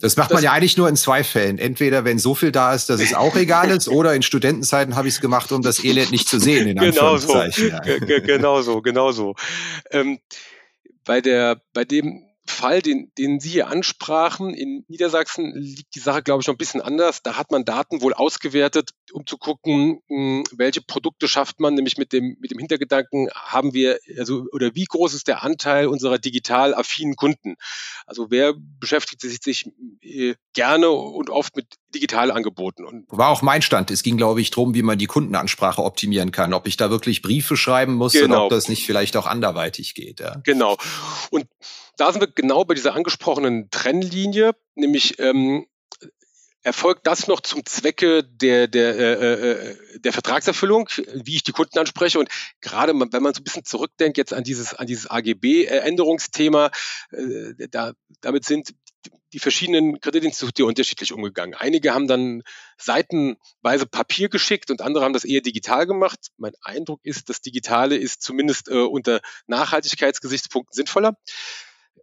das 0.00 0.16
macht 0.16 0.30
das, 0.30 0.36
man 0.36 0.44
ja 0.44 0.52
eigentlich 0.52 0.76
nur 0.76 0.88
in 0.88 0.96
zwei 0.96 1.24
Fällen. 1.24 1.58
Entweder 1.58 2.04
wenn 2.04 2.18
so 2.18 2.34
viel 2.34 2.52
da 2.52 2.74
ist, 2.74 2.88
dass 2.88 3.00
es 3.00 3.14
auch 3.14 3.36
egal 3.36 3.70
ist, 3.70 3.88
oder 3.88 4.14
in 4.14 4.22
Studentenzeiten 4.22 4.96
habe 4.96 5.08
ich 5.08 5.14
es 5.14 5.20
gemacht, 5.20 5.52
um 5.52 5.62
das 5.62 5.84
Elend 5.84 6.10
nicht 6.10 6.28
zu 6.28 6.38
sehen. 6.38 6.68
In 6.68 6.78
genau 6.78 7.16
so. 7.16 7.34
Ja. 7.36 7.80
Genau 7.80 8.62
so, 8.62 8.80
genau 8.80 9.12
so. 9.12 9.34
Ähm, 9.90 10.18
bei 11.04 11.20
der, 11.20 11.60
bei 11.72 11.84
dem 11.84 12.27
Fall, 12.48 12.82
den, 12.82 13.12
den 13.16 13.40
Sie 13.40 13.50
hier 13.50 13.68
ansprachen, 13.68 14.54
in 14.54 14.84
Niedersachsen 14.88 15.54
liegt 15.54 15.94
die 15.94 16.00
Sache, 16.00 16.22
glaube 16.22 16.40
ich, 16.40 16.46
noch 16.46 16.54
ein 16.54 16.58
bisschen 16.58 16.80
anders. 16.80 17.22
Da 17.22 17.36
hat 17.36 17.50
man 17.50 17.64
Daten 17.64 18.02
wohl 18.02 18.14
ausgewertet, 18.14 18.90
um 19.12 19.26
zu 19.26 19.38
gucken, 19.38 20.00
hm, 20.08 20.44
welche 20.52 20.80
Produkte 20.80 21.28
schafft 21.28 21.60
man, 21.60 21.74
nämlich 21.74 21.96
mit 21.96 22.12
dem, 22.12 22.36
mit 22.40 22.50
dem 22.50 22.58
Hintergedanken, 22.58 23.28
haben 23.34 23.74
wir, 23.74 23.98
also, 24.18 24.46
oder 24.52 24.74
wie 24.74 24.84
groß 24.84 25.14
ist 25.14 25.28
der 25.28 25.42
Anteil 25.42 25.86
unserer 25.86 26.18
digital 26.18 26.74
affinen 26.74 27.16
Kunden? 27.16 27.56
Also, 28.06 28.30
wer 28.30 28.54
beschäftigt 28.56 29.20
sich, 29.20 29.38
sich 29.42 29.70
äh, 30.02 30.34
gerne 30.54 30.90
und 30.90 31.30
oft 31.30 31.56
mit 31.56 31.66
Digitalangeboten? 31.94 32.84
Und 32.84 33.06
War 33.08 33.28
auch 33.28 33.42
mein 33.42 33.62
Stand. 33.62 33.90
Es 33.90 34.02
ging, 34.02 34.16
glaube 34.16 34.40
ich, 34.40 34.50
darum, 34.50 34.74
wie 34.74 34.82
man 34.82 34.98
die 34.98 35.06
Kundenansprache 35.06 35.82
optimieren 35.82 36.32
kann, 36.32 36.54
ob 36.54 36.66
ich 36.66 36.76
da 36.76 36.90
wirklich 36.90 37.22
Briefe 37.22 37.56
schreiben 37.56 37.94
muss 37.94 38.12
genau. 38.12 38.24
und 38.24 38.42
ob 38.44 38.50
das 38.50 38.68
nicht 38.68 38.86
vielleicht 38.86 39.16
auch 39.16 39.26
anderweitig 39.26 39.94
geht. 39.94 40.20
Ja. 40.20 40.40
Genau. 40.44 40.76
Und 41.30 41.46
da 41.98 42.12
sind 42.12 42.22
wir 42.22 42.28
genau 42.28 42.64
bei 42.64 42.74
dieser 42.74 42.94
angesprochenen 42.94 43.70
Trennlinie, 43.70 44.52
nämlich 44.74 45.18
ähm, 45.18 45.66
erfolgt 46.62 47.06
das 47.06 47.26
noch 47.26 47.40
zum 47.40 47.64
Zwecke 47.66 48.24
der, 48.24 48.68
der, 48.68 48.98
äh, 48.98 49.32
äh, 49.32 49.76
der 50.00 50.12
Vertragserfüllung, 50.12 50.88
wie 51.14 51.36
ich 51.36 51.42
die 51.42 51.52
Kunden 51.52 51.78
anspreche. 51.78 52.18
Und 52.18 52.28
gerade 52.60 52.92
wenn 52.92 53.22
man 53.22 53.34
so 53.34 53.40
ein 53.40 53.44
bisschen 53.44 53.64
zurückdenkt 53.64 54.16
jetzt 54.16 54.32
an 54.32 54.44
dieses, 54.44 54.74
an 54.74 54.86
dieses 54.86 55.08
AGB-Änderungsthema, 55.08 56.70
äh, 57.10 57.68
da, 57.70 57.92
damit 58.20 58.44
sind 58.44 58.74
die 59.32 59.38
verschiedenen 59.38 60.00
Kreditinstitute 60.00 60.64
unterschiedlich 60.64 61.12
umgegangen. 61.12 61.54
Einige 61.54 61.94
haben 61.94 62.08
dann 62.08 62.42
seitenweise 62.78 63.86
Papier 63.86 64.28
geschickt 64.28 64.70
und 64.70 64.80
andere 64.80 65.04
haben 65.04 65.12
das 65.12 65.24
eher 65.24 65.42
digital 65.42 65.86
gemacht. 65.86 66.28
Mein 66.38 66.52
Eindruck 66.62 67.00
ist, 67.02 67.28
das 67.28 67.40
Digitale 67.40 67.96
ist 67.96 68.22
zumindest 68.22 68.68
äh, 68.68 68.74
unter 68.74 69.20
Nachhaltigkeitsgesichtspunkten 69.46 70.74
sinnvoller. 70.74 71.16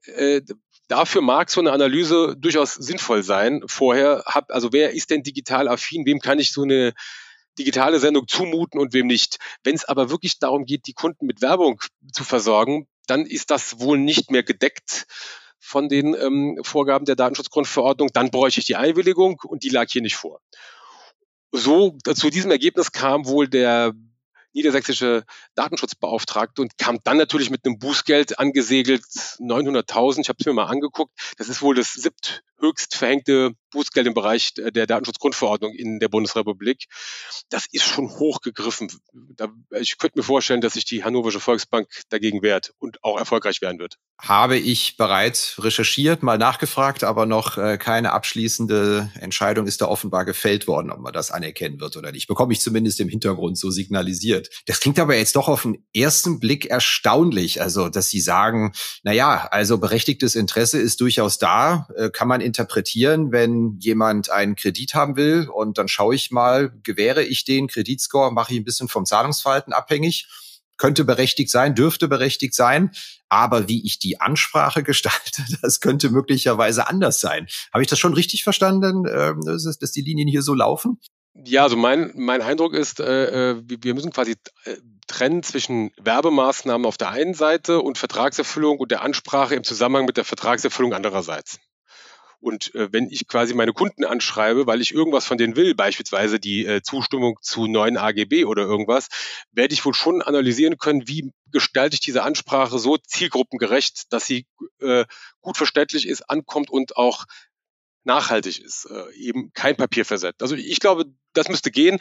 Äh, 0.07 0.41
dafür 0.87 1.21
mag 1.21 1.49
so 1.49 1.61
eine 1.61 1.71
Analyse 1.71 2.35
durchaus 2.37 2.73
sinnvoll 2.73 3.23
sein. 3.23 3.63
Vorher 3.67 4.23
hab, 4.25 4.51
also 4.51 4.71
wer 4.73 4.91
ist 4.91 5.09
denn 5.09 5.23
digital 5.23 5.67
affin? 5.67 6.05
Wem 6.05 6.19
kann 6.19 6.39
ich 6.39 6.51
so 6.51 6.63
eine 6.63 6.93
digitale 7.57 7.99
Sendung 7.99 8.27
zumuten 8.27 8.79
und 8.79 8.93
wem 8.93 9.07
nicht? 9.07 9.37
Wenn 9.63 9.75
es 9.75 9.85
aber 9.85 10.09
wirklich 10.09 10.39
darum 10.39 10.65
geht, 10.65 10.87
die 10.87 10.93
Kunden 10.93 11.25
mit 11.25 11.41
Werbung 11.41 11.81
zu 12.11 12.23
versorgen, 12.23 12.87
dann 13.07 13.25
ist 13.25 13.51
das 13.51 13.79
wohl 13.79 13.97
nicht 13.97 14.31
mehr 14.31 14.43
gedeckt 14.43 15.05
von 15.59 15.89
den 15.89 16.13
ähm, 16.13 16.59
Vorgaben 16.63 17.05
der 17.05 17.15
Datenschutzgrundverordnung. 17.15 18.09
Dann 18.13 18.29
bräuchte 18.29 18.59
ich 18.59 18.65
die 18.65 18.75
Einwilligung 18.75 19.39
und 19.43 19.63
die 19.63 19.69
lag 19.69 19.87
hier 19.89 20.01
nicht 20.01 20.15
vor. 20.15 20.41
So 21.51 21.97
zu 22.03 22.29
diesem 22.29 22.51
Ergebnis 22.51 22.91
kam 22.91 23.25
wohl 23.25 23.47
der 23.47 23.93
niedersächsische 24.55 25.25
Datenschutzbeauftragte 25.53 26.61
und 26.61 26.77
kam 26.77 26.99
dann 27.03 27.17
natürlich 27.17 27.49
mit 27.49 27.65
einem 27.65 27.77
Bußgeld 27.77 28.39
angesegelt, 28.39 29.03
900.000. 29.03 30.21
Ich 30.21 30.29
habe 30.29 30.37
es 30.39 30.45
mir 30.45 30.53
mal 30.53 30.65
angeguckt. 30.65 31.13
Das 31.37 31.49
ist 31.49 31.61
wohl 31.61 31.75
das 31.75 31.93
siebt 31.93 32.43
höchst 32.59 32.95
verhängte 32.95 33.53
Bußgeld 33.75 34.07
im 34.07 34.13
Bereich 34.13 34.53
der 34.53 34.87
Datenschutzgrundverordnung 34.87 35.73
in 35.73 35.99
der 35.99 36.07
Bundesrepublik. 36.07 36.85
Das 37.49 37.65
ist 37.71 37.83
schon 37.83 38.09
hochgegriffen. 38.09 38.89
ich 39.71 39.97
könnte 39.97 40.17
mir 40.17 40.23
vorstellen, 40.23 40.61
dass 40.61 40.73
sich 40.73 40.85
die 40.85 41.03
Hannoversche 41.03 41.41
Volksbank 41.41 41.87
dagegen 42.09 42.41
wehrt 42.41 42.73
und 42.79 43.03
auch 43.03 43.19
erfolgreich 43.19 43.61
werden 43.61 43.79
wird. 43.79 43.97
Habe 44.17 44.57
ich 44.57 44.95
bereits 44.95 45.61
recherchiert, 45.61 46.23
mal 46.23 46.37
nachgefragt, 46.37 47.03
aber 47.03 47.25
noch 47.25 47.57
äh, 47.57 47.77
keine 47.77 48.13
abschließende 48.13 49.11
Entscheidung 49.19 49.67
ist 49.67 49.81
da 49.81 49.87
offenbar 49.87 50.23
gefällt 50.23 50.67
worden, 50.67 50.89
ob 50.89 50.99
man 50.99 51.11
das 51.11 51.31
anerkennen 51.31 51.81
wird 51.81 51.97
oder 51.97 52.13
nicht. 52.13 52.27
Bekomme 52.27 52.53
ich 52.53 52.61
zumindest 52.61 53.01
im 53.01 53.09
Hintergrund 53.09 53.57
so 53.57 53.71
signalisiert. 53.71 54.49
Das 54.67 54.79
klingt 54.79 54.99
aber 54.99 55.17
jetzt 55.17 55.35
doch 55.35 55.49
auf 55.49 55.63
den 55.63 55.85
ersten 55.93 56.39
Blick 56.39 56.65
erstaunlich. 56.67 57.61
Also, 57.61 57.89
dass 57.89 58.09
Sie 58.09 58.21
sagen, 58.21 58.71
na 59.03 59.11
ja, 59.11 59.47
also 59.51 59.77
berechtigtes 59.77 60.35
Interesse 60.35 60.79
ist 60.79 61.01
durchaus 61.01 61.37
da, 61.37 61.89
äh, 61.97 62.09
kann 62.09 62.29
man 62.29 62.39
interpretieren, 62.45 63.31
wenn 63.31 63.77
jemand 63.79 64.29
einen 64.29 64.55
Kredit 64.55 64.93
haben 64.93 65.15
will 65.15 65.49
und 65.49 65.77
dann 65.77 65.87
schaue 65.87 66.15
ich 66.15 66.31
mal, 66.31 66.71
gewähre 66.83 67.23
ich 67.23 67.43
den 67.43 67.67
Kreditscore, 67.67 68.31
mache 68.31 68.53
ich 68.53 68.59
ein 68.59 68.63
bisschen 68.63 68.87
vom 68.87 69.05
Zahlungsverhalten 69.05 69.73
abhängig. 69.73 70.27
Könnte 70.77 71.05
berechtigt 71.05 71.49
sein, 71.49 71.73
dürfte 71.73 72.09
berechtigt 72.09 72.53
sein, 72.53 72.91
aber 73.29 73.69
wie 73.69 73.85
ich 73.85 73.97
die 73.97 74.19
Ansprache 74.19 74.83
gestalte, 74.83 75.43
das 75.61 75.79
könnte 75.79 76.09
möglicherweise 76.09 76.87
anders 76.87 77.19
sein. 77.21 77.47
Habe 77.73 77.83
ich 77.83 77.89
das 77.89 77.99
schon 77.99 78.13
richtig 78.13 78.43
verstanden, 78.43 79.05
ähm, 79.07 79.41
dass 79.45 79.91
die 79.91 80.01
Linien 80.01 80.27
hier 80.27 80.41
so 80.41 80.53
laufen? 80.53 80.99
Ja, 81.45 81.63
also 81.63 81.75
mein, 81.75 82.11
mein 82.15 82.41
Eindruck 82.41 82.73
ist, 82.73 82.99
äh, 82.99 83.51
äh 83.51 83.61
wir 83.65 83.93
müssen 83.93 84.11
quasi 84.11 84.35
äh, 84.63 84.75
trennen 85.07 85.43
zwischen 85.43 85.91
Werbemaßnahmen 86.01 86.85
auf 86.85 86.97
der 86.97 87.09
einen 87.09 87.33
Seite 87.33 87.81
und 87.81 87.97
Vertragserfüllung 87.97 88.79
und 88.79 88.91
der 88.91 89.01
Ansprache 89.01 89.55
im 89.55 89.63
Zusammenhang 89.63 90.05
mit 90.05 90.17
der 90.17 90.25
Vertragserfüllung 90.25 90.93
andererseits. 90.93 91.59
Und 92.45 92.75
äh, 92.75 92.93
wenn 92.93 93.09
ich 93.09 93.27
quasi 93.27 93.55
meine 93.55 93.73
Kunden 93.73 94.05
anschreibe, 94.05 94.67
weil 94.67 94.79
ich 94.79 94.93
irgendwas 94.93 95.25
von 95.25 95.39
denen 95.39 95.55
will, 95.55 95.73
beispielsweise 95.73 96.39
die 96.39 96.63
äh, 96.63 96.83
Zustimmung 96.83 97.39
zu 97.41 97.65
neuen 97.65 97.97
AGB 97.97 98.45
oder 98.45 98.61
irgendwas, 98.61 99.07
werde 99.51 99.73
ich 99.73 99.83
wohl 99.83 99.95
schon 99.95 100.21
analysieren 100.21 100.77
können, 100.77 101.07
wie 101.07 101.31
gestalte 101.51 101.95
ich 101.95 102.01
diese 102.01 102.21
Ansprache 102.21 102.77
so 102.77 102.97
zielgruppengerecht, 102.97 104.13
dass 104.13 104.27
sie 104.27 104.45
äh, 104.79 105.05
gut 105.41 105.57
verständlich 105.57 106.07
ist, 106.07 106.29
ankommt 106.29 106.69
und 106.69 106.97
auch 106.97 107.25
nachhaltig 108.03 108.59
ist, 108.59 108.85
äh, 108.91 109.11
eben 109.15 109.51
kein 109.53 109.75
Papier 109.75 110.05
versetzt. 110.05 110.43
Also 110.43 110.53
ich 110.53 110.79
glaube, 110.79 111.05
das 111.33 111.49
müsste 111.49 111.71
gehen. 111.71 111.97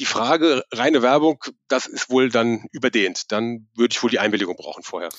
Die 0.00 0.04
Frage 0.04 0.64
reine 0.72 1.02
Werbung, 1.02 1.44
das 1.68 1.86
ist 1.86 2.10
wohl 2.10 2.28
dann 2.28 2.66
überdehnt. 2.72 3.30
Dann 3.30 3.68
würde 3.76 3.92
ich 3.92 4.02
wohl 4.02 4.10
die 4.10 4.18
Einwilligung 4.18 4.56
brauchen 4.56 4.82
vorher 4.82 5.10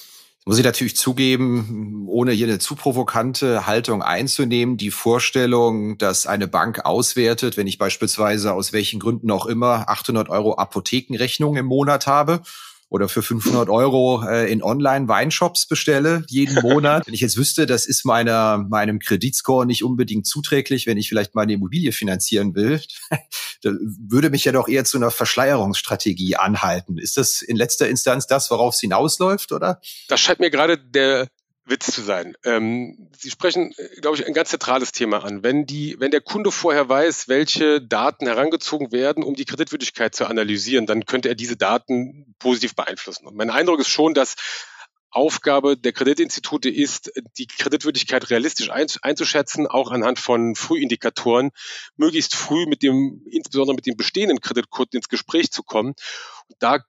muss 0.47 0.57
ich 0.57 0.63
natürlich 0.63 0.95
zugeben, 0.95 2.05
ohne 2.07 2.31
hier 2.31 2.47
eine 2.47 2.57
zu 2.57 2.75
provokante 2.75 3.67
Haltung 3.67 4.01
einzunehmen, 4.01 4.77
die 4.77 4.91
Vorstellung, 4.91 5.97
dass 5.97 6.25
eine 6.25 6.47
Bank 6.47 6.85
auswertet, 6.85 7.57
wenn 7.57 7.67
ich 7.67 7.77
beispielsweise 7.77 8.53
aus 8.53 8.71
welchen 8.71 9.01
Gründen 9.01 9.29
auch 9.29 9.45
immer 9.45 9.89
800 9.89 10.29
Euro 10.29 10.55
Apothekenrechnung 10.55 11.57
im 11.57 11.65
Monat 11.65 12.07
habe 12.07 12.43
oder 12.87 13.09
für 13.09 13.21
500 13.21 13.67
Euro 13.67 14.23
äh, 14.25 14.49
in 14.49 14.63
Online-Weinshops 14.63 15.67
bestelle 15.67 16.23
jeden 16.29 16.61
Monat. 16.61 17.05
wenn 17.07 17.13
ich 17.13 17.19
jetzt 17.19 17.35
wüsste, 17.35 17.65
das 17.65 17.85
ist 17.85 18.05
meiner, 18.05 18.57
meinem 18.57 18.99
Kreditscore 18.99 19.65
nicht 19.65 19.83
unbedingt 19.83 20.27
zuträglich, 20.27 20.87
wenn 20.87 20.97
ich 20.97 21.09
vielleicht 21.09 21.35
meine 21.35 21.51
Immobilie 21.51 21.91
finanzieren 21.91 22.55
will, 22.55 22.81
dann 23.61 23.79
würde 23.81 24.29
mich 24.29 24.45
ja 24.45 24.51
doch 24.51 24.67
eher 24.67 24.85
zu 24.85 24.97
einer 24.97 25.11
Verschleierungsstrategie 25.11 26.35
anhalten. 26.35 26.97
Ist 26.97 27.17
das 27.17 27.41
in 27.41 27.57
letzter 27.57 27.87
Instanz 27.89 28.27
das, 28.27 28.51
worauf 28.51 28.75
es 28.75 28.79
hinausläuft, 28.79 29.51
oder? 29.51 29.81
Das 30.07 30.19
scheint 30.19 30.39
mir 30.39 30.49
gerade 30.49 30.77
der 30.77 31.27
Witz 31.67 31.91
zu 31.91 32.01
sein. 32.01 32.35
Ähm, 32.45 33.09
Sie 33.17 33.29
sprechen, 33.29 33.73
äh, 33.77 33.99
glaube 33.99 34.17
ich, 34.17 34.25
ein 34.25 34.33
ganz 34.33 34.49
zentrales 34.49 34.91
Thema 34.91 35.23
an. 35.23 35.43
Wenn, 35.43 35.65
die, 35.65 35.95
wenn 35.99 36.11
der 36.11 36.21
Kunde 36.21 36.51
vorher 36.51 36.87
weiß, 36.87 37.27
welche 37.27 37.81
Daten 37.81 38.25
herangezogen 38.25 38.91
werden, 38.91 39.23
um 39.23 39.35
die 39.35 39.45
Kreditwürdigkeit 39.45 40.15
zu 40.15 40.25
analysieren, 40.25 40.85
dann 40.85 41.05
könnte 41.05 41.29
er 41.29 41.35
diese 41.35 41.57
Daten 41.57 42.35
positiv 42.39 42.75
beeinflussen. 42.75 43.27
Und 43.27 43.35
mein 43.35 43.49
Eindruck 43.49 43.79
ist 43.79 43.89
schon, 43.89 44.13
dass 44.13 44.35
Aufgabe 45.09 45.77
der 45.77 45.93
Kreditinstitute 45.93 46.69
ist, 46.69 47.11
die 47.37 47.47
Kreditwürdigkeit 47.47 48.29
realistisch 48.29 48.69
einzuschätzen, 48.69 49.67
auch 49.67 49.91
anhand 49.91 50.19
von 50.19 50.55
Frühindikatoren, 50.55 51.51
möglichst 51.95 52.35
früh 52.35 52.65
mit 52.65 52.83
dem, 52.83 53.23
insbesondere 53.29 53.75
mit 53.75 53.85
dem 53.85 53.95
bestehenden 53.95 54.41
Kreditkunden 54.41 54.97
ins 54.97 55.09
Gespräch 55.09 55.51
zu 55.51 55.63
kommen. 55.63 55.93
Da 56.59 56.83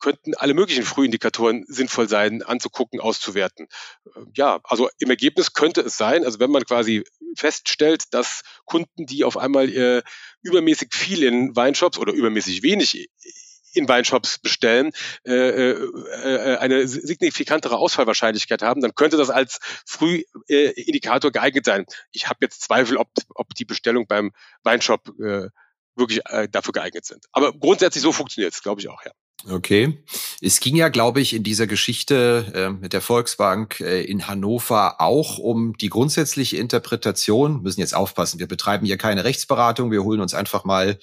könnten 0.00 0.34
alle 0.34 0.54
möglichen 0.54 0.82
Frühindikatoren 0.82 1.64
sinnvoll 1.68 2.08
sein, 2.08 2.42
anzugucken, 2.42 3.00
auszuwerten. 3.00 3.68
Äh, 4.06 4.20
ja, 4.34 4.60
also 4.64 4.88
im 4.98 5.10
Ergebnis 5.10 5.52
könnte 5.52 5.82
es 5.82 5.96
sein, 5.96 6.24
also 6.24 6.40
wenn 6.40 6.50
man 6.50 6.64
quasi 6.64 7.04
feststellt, 7.36 8.04
dass 8.12 8.42
Kunden, 8.64 9.06
die 9.06 9.24
auf 9.24 9.36
einmal 9.36 9.68
äh, 9.68 10.02
übermäßig 10.42 10.94
viel 10.94 11.22
in 11.22 11.54
Weinshops 11.54 11.98
oder 11.98 12.12
übermäßig 12.12 12.62
wenig 12.62 13.10
in 13.72 13.88
Weinshops 13.88 14.38
bestellen, 14.38 14.92
äh, 15.24 15.32
äh, 15.32 15.90
äh, 16.22 16.56
eine 16.58 16.86
signifikantere 16.86 17.78
Ausfallwahrscheinlichkeit 17.78 18.62
haben, 18.62 18.80
dann 18.80 18.94
könnte 18.94 19.16
das 19.16 19.30
als 19.30 19.58
Frühindikator 19.86 21.30
geeignet 21.30 21.64
sein. 21.64 21.86
Ich 22.12 22.28
habe 22.28 22.38
jetzt 22.42 22.62
Zweifel, 22.62 22.96
ob, 22.96 23.08
ob 23.34 23.54
die 23.54 23.64
Bestellung 23.64 24.06
beim 24.06 24.32
Weinshop 24.62 25.08
äh, 25.20 25.48
wirklich 25.96 26.20
äh, 26.26 26.48
dafür 26.48 26.72
geeignet 26.72 27.04
sind. 27.04 27.26
Aber 27.32 27.52
grundsätzlich 27.52 28.02
so 28.02 28.12
funktioniert 28.12 28.52
es, 28.52 28.62
glaube 28.62 28.80
ich 28.80 28.88
auch, 28.88 29.04
ja. 29.04 29.12
Okay. 29.48 30.04
Es 30.42 30.60
ging 30.60 30.76
ja, 30.76 30.88
glaube 30.88 31.20
ich, 31.20 31.32
in 31.32 31.42
dieser 31.42 31.66
Geschichte 31.66 32.52
äh, 32.54 32.70
mit 32.70 32.92
der 32.92 33.00
Volksbank 33.00 33.80
äh, 33.80 34.02
in 34.02 34.26
Hannover 34.26 35.00
auch 35.00 35.38
um 35.38 35.76
die 35.78 35.88
grundsätzliche 35.88 36.58
Interpretation. 36.58 37.62
müssen 37.62 37.80
jetzt 37.80 37.94
aufpassen, 37.94 38.38
wir 38.38 38.48
betreiben 38.48 38.84
hier 38.84 38.98
keine 38.98 39.24
Rechtsberatung, 39.24 39.90
wir 39.90 40.04
holen 40.04 40.20
uns 40.20 40.34
einfach 40.34 40.64
mal 40.64 40.98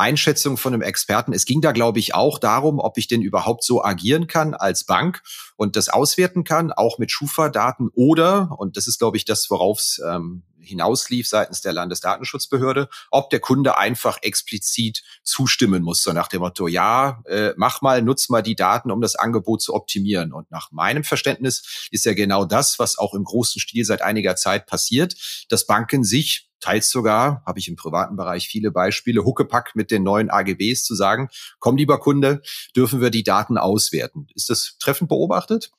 Einschätzung 0.00 0.56
von 0.56 0.74
einem 0.74 0.82
Experten. 0.82 1.32
Es 1.32 1.44
ging 1.44 1.60
da, 1.60 1.72
glaube 1.72 1.98
ich, 1.98 2.14
auch 2.14 2.38
darum, 2.38 2.78
ob 2.78 2.98
ich 2.98 3.06
denn 3.06 3.22
überhaupt 3.22 3.62
so 3.62 3.84
agieren 3.84 4.26
kann 4.26 4.54
als 4.54 4.84
Bank 4.84 5.22
und 5.56 5.76
das 5.76 5.88
auswerten 5.88 6.42
kann, 6.42 6.72
auch 6.72 6.98
mit 6.98 7.12
Schufa-Daten 7.12 7.90
oder, 7.94 8.58
und 8.58 8.76
das 8.76 8.88
ist, 8.88 8.98
glaube 8.98 9.16
ich, 9.16 9.24
das, 9.24 9.50
worauf 9.50 9.78
es 9.78 10.00
ähm, 10.06 10.42
hinauslief 10.70 11.28
seitens 11.28 11.60
der 11.60 11.72
Landesdatenschutzbehörde, 11.72 12.88
ob 13.10 13.30
der 13.30 13.40
Kunde 13.40 13.76
einfach 13.76 14.18
explizit 14.22 15.02
zustimmen 15.22 15.82
muss, 15.82 16.02
so 16.02 16.12
nach 16.12 16.28
dem 16.28 16.40
Motto, 16.40 16.66
ja, 16.66 17.22
äh, 17.26 17.52
mach 17.56 17.82
mal, 17.82 18.02
nutz 18.02 18.28
mal 18.28 18.42
die 18.42 18.56
Daten, 18.56 18.90
um 18.90 19.00
das 19.00 19.14
Angebot 19.14 19.62
zu 19.62 19.74
optimieren. 19.74 20.32
Und 20.32 20.50
nach 20.50 20.72
meinem 20.72 21.04
Verständnis 21.04 21.88
ist 21.90 22.04
ja 22.04 22.14
genau 22.14 22.44
das, 22.44 22.78
was 22.78 22.98
auch 22.98 23.14
im 23.14 23.24
großen 23.24 23.60
Stil 23.60 23.84
seit 23.84 24.02
einiger 24.02 24.36
Zeit 24.36 24.66
passiert, 24.66 25.14
dass 25.48 25.66
Banken 25.66 26.04
sich 26.04 26.50
teils 26.60 26.90
sogar, 26.90 27.42
habe 27.46 27.58
ich 27.58 27.68
im 27.68 27.76
privaten 27.76 28.16
Bereich 28.16 28.46
viele 28.46 28.70
Beispiele, 28.70 29.24
Huckepack 29.24 29.74
mit 29.74 29.90
den 29.90 30.02
neuen 30.02 30.30
AGBs 30.30 30.84
zu 30.84 30.94
sagen, 30.94 31.28
komm 31.58 31.76
lieber 31.76 31.98
Kunde, 31.98 32.42
dürfen 32.76 33.00
wir 33.00 33.10
die 33.10 33.24
Daten 33.24 33.58
auswerten. 33.58 34.28
Ist 34.34 34.50
das 34.50 34.76
treffend 34.78 35.08
beobachtet? 35.08 35.72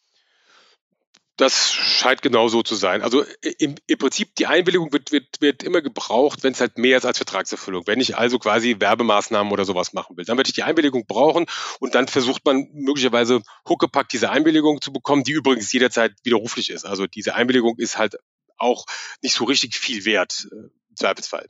Das 1.42 1.74
scheint 1.74 2.22
genau 2.22 2.50
so 2.50 2.62
zu 2.62 2.76
sein. 2.76 3.02
Also 3.02 3.26
im, 3.58 3.74
im 3.88 3.98
Prinzip, 3.98 4.36
die 4.36 4.46
Einwilligung 4.46 4.94
wird, 4.94 5.12
wird, 5.12 5.42
wird 5.42 5.64
immer 5.64 5.82
gebraucht, 5.82 6.44
wenn 6.44 6.54
es 6.54 6.62
halt 6.62 6.78
mehr 6.78 7.00
ist 7.00 7.06
als 7.06 7.18
Vertragserfüllung. 7.18 7.88
Wenn 7.88 8.00
ich 8.00 8.16
also 8.16 8.38
quasi 8.38 8.76
Werbemaßnahmen 8.78 9.52
oder 9.52 9.66
sowas 9.66 9.92
machen 9.94 10.18
will, 10.18 10.26
dann 10.26 10.38
werde 10.38 10.50
ich 10.50 10.54
die 10.54 10.62
Einwilligung 10.62 11.08
brauchen 11.08 11.48
und 11.80 11.96
dann 11.96 12.08
versucht 12.08 12.46
man 12.46 12.70
möglicherweise 12.74 13.42
Huckepack 13.68 14.10
diese 14.10 14.30
Einwilligung 14.30 14.82
zu 14.82 14.94
bekommen, 14.94 15.24
die 15.24 15.32
übrigens 15.32 15.74
jederzeit 15.74 16.14
widerruflich 16.22 16.70
ist. 16.70 16.86
Also 16.86 17.08
diese 17.08 17.34
Einwilligung 17.34 17.76
ist 17.80 17.98
halt 17.98 18.18
auch 18.58 18.86
nicht 19.24 19.34
so 19.34 19.46
richtig 19.46 19.76
viel 19.76 20.06
wert, 20.06 20.48
äh, 20.52 20.56
im 20.56 20.96
Zweifelsfall. 20.96 21.48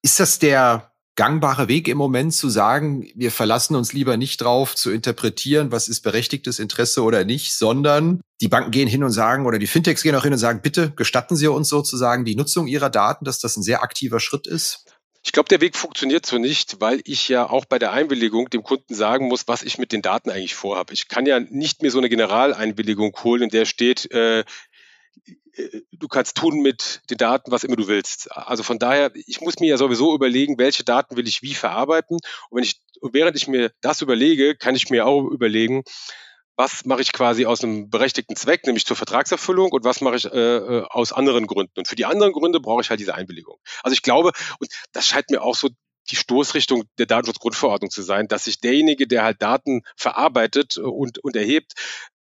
Ist 0.00 0.20
das 0.20 0.38
der 0.38 0.93
gangbare 1.16 1.68
Weg 1.68 1.86
im 1.88 1.98
Moment 1.98 2.34
zu 2.34 2.48
sagen, 2.48 3.08
wir 3.14 3.30
verlassen 3.30 3.76
uns 3.76 3.92
lieber 3.92 4.16
nicht 4.16 4.40
drauf 4.40 4.74
zu 4.74 4.90
interpretieren, 4.90 5.70
was 5.70 5.88
ist 5.88 6.00
berechtigtes 6.00 6.58
Interesse 6.58 7.02
oder 7.02 7.24
nicht, 7.24 7.54
sondern 7.54 8.20
die 8.40 8.48
Banken 8.48 8.72
gehen 8.72 8.88
hin 8.88 9.04
und 9.04 9.12
sagen 9.12 9.46
oder 9.46 9.58
die 9.58 9.66
Fintechs 9.66 10.02
gehen 10.02 10.16
auch 10.16 10.24
hin 10.24 10.32
und 10.32 10.38
sagen, 10.38 10.60
bitte 10.62 10.90
gestatten 10.90 11.36
Sie 11.36 11.46
uns 11.46 11.68
sozusagen 11.68 12.24
die 12.24 12.34
Nutzung 12.34 12.66
Ihrer 12.66 12.90
Daten, 12.90 13.24
dass 13.24 13.38
das 13.38 13.56
ein 13.56 13.62
sehr 13.62 13.82
aktiver 13.82 14.18
Schritt 14.18 14.46
ist? 14.46 14.86
Ich 15.26 15.32
glaube, 15.32 15.48
der 15.48 15.62
Weg 15.62 15.74
funktioniert 15.74 16.26
so 16.26 16.36
nicht, 16.36 16.80
weil 16.80 17.00
ich 17.04 17.28
ja 17.28 17.48
auch 17.48 17.64
bei 17.64 17.78
der 17.78 17.92
Einwilligung 17.92 18.50
dem 18.50 18.62
Kunden 18.62 18.94
sagen 18.94 19.28
muss, 19.28 19.48
was 19.48 19.62
ich 19.62 19.78
mit 19.78 19.90
den 19.90 20.02
Daten 20.02 20.30
eigentlich 20.30 20.54
vorhabe. 20.54 20.92
Ich 20.92 21.08
kann 21.08 21.24
ja 21.24 21.40
nicht 21.40 21.80
mir 21.80 21.90
so 21.90 21.96
eine 21.98 22.10
Generaleinwilligung 22.10 23.16
holen, 23.24 23.44
in 23.44 23.48
der 23.48 23.64
steht, 23.64 24.10
äh, 24.10 24.44
du 25.92 26.08
kannst 26.08 26.36
tun 26.36 26.60
mit 26.60 27.02
den 27.10 27.18
Daten, 27.18 27.50
was 27.50 27.64
immer 27.64 27.76
du 27.76 27.86
willst. 27.86 28.30
Also 28.32 28.62
von 28.62 28.78
daher, 28.78 29.12
ich 29.14 29.40
muss 29.40 29.58
mir 29.60 29.68
ja 29.68 29.76
sowieso 29.76 30.14
überlegen, 30.14 30.58
welche 30.58 30.84
Daten 30.84 31.16
will 31.16 31.28
ich 31.28 31.42
wie 31.42 31.54
verarbeiten. 31.54 32.18
Und 32.50 32.56
wenn 32.56 32.64
ich, 32.64 32.80
während 33.00 33.36
ich 33.36 33.46
mir 33.46 33.70
das 33.80 34.02
überlege, 34.02 34.56
kann 34.56 34.74
ich 34.74 34.90
mir 34.90 35.06
auch 35.06 35.24
überlegen, 35.24 35.84
was 36.56 36.84
mache 36.84 37.02
ich 37.02 37.12
quasi 37.12 37.46
aus 37.46 37.64
einem 37.64 37.90
berechtigten 37.90 38.36
Zweck, 38.36 38.64
nämlich 38.64 38.86
zur 38.86 38.96
Vertragserfüllung 38.96 39.72
und 39.72 39.84
was 39.84 40.00
mache 40.00 40.16
ich 40.16 40.24
äh, 40.26 40.56
äh 40.56 40.84
aus 40.88 41.12
anderen 41.12 41.46
Gründen. 41.46 41.78
Und 41.78 41.88
für 41.88 41.96
die 41.96 42.04
anderen 42.04 42.32
Gründe 42.32 42.60
brauche 42.60 42.80
ich 42.80 42.90
halt 42.90 43.00
diese 43.00 43.14
Einwilligung. 43.14 43.58
Also 43.82 43.94
ich 43.94 44.02
glaube, 44.02 44.32
und 44.60 44.70
das 44.92 45.06
scheint 45.06 45.30
mir 45.30 45.42
auch 45.42 45.56
so 45.56 45.68
die 46.10 46.16
Stoßrichtung 46.16 46.84
der 46.98 47.06
Datenschutzgrundverordnung 47.06 47.90
zu 47.90 48.02
sein, 48.02 48.28
dass 48.28 48.44
sich 48.44 48.60
derjenige, 48.60 49.06
der 49.06 49.24
halt 49.24 49.40
Daten 49.40 49.82
verarbeitet 49.96 50.76
und, 50.76 51.18
und 51.18 51.34
erhebt, 51.34 51.72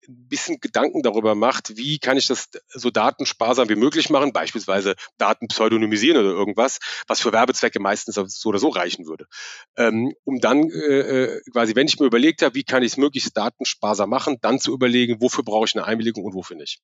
ein 0.08 0.28
bisschen 0.30 0.60
Gedanken 0.60 1.04
darüber 1.04 1.36
macht, 1.36 1.76
wie 1.76 2.00
kann 2.00 2.18
ich 2.18 2.28
das 2.28 2.50
so 2.70 2.90
datensparsam 2.90 3.70
wie 3.70 3.76
möglich 3.76 4.10
machen, 4.10 4.34
beispielsweise 4.34 4.96
Daten 5.18 5.48
pseudonymisieren 5.48 6.18
oder 6.18 6.32
irgendwas, 6.32 6.80
was 7.08 7.20
für 7.20 7.34
Werbezwecke 7.34 7.80
meistens 7.80 8.16
so 8.16 8.50
oder 8.50 8.60
so 8.60 8.70
reichen 8.70 9.06
würde. 9.06 9.26
Ähm, 9.76 10.14
um 10.24 10.40
dann 10.40 10.70
äh, 10.70 11.00
äh, 11.00 11.42
quasi, 11.52 11.76
wenn 11.76 11.88
ich 11.88 12.00
mir 12.00 12.06
überlegt 12.06 12.42
habe, 12.42 12.56
wie 12.56 12.64
kann 12.64 12.84
ich 12.84 12.94
es 12.94 12.98
möglichst 12.98 13.36
datensparsam 13.36 14.10
machen, 14.10 14.38
dann 14.42 14.60
zu 14.60 14.74
überlegen, 14.74 15.22
wofür 15.22 15.44
brauche 15.44 15.66
ich 15.66 15.76
eine 15.76 15.86
Einwilligung 15.86 16.24
und 16.24 16.34
wofür 16.34 16.56
nicht. 16.56 16.80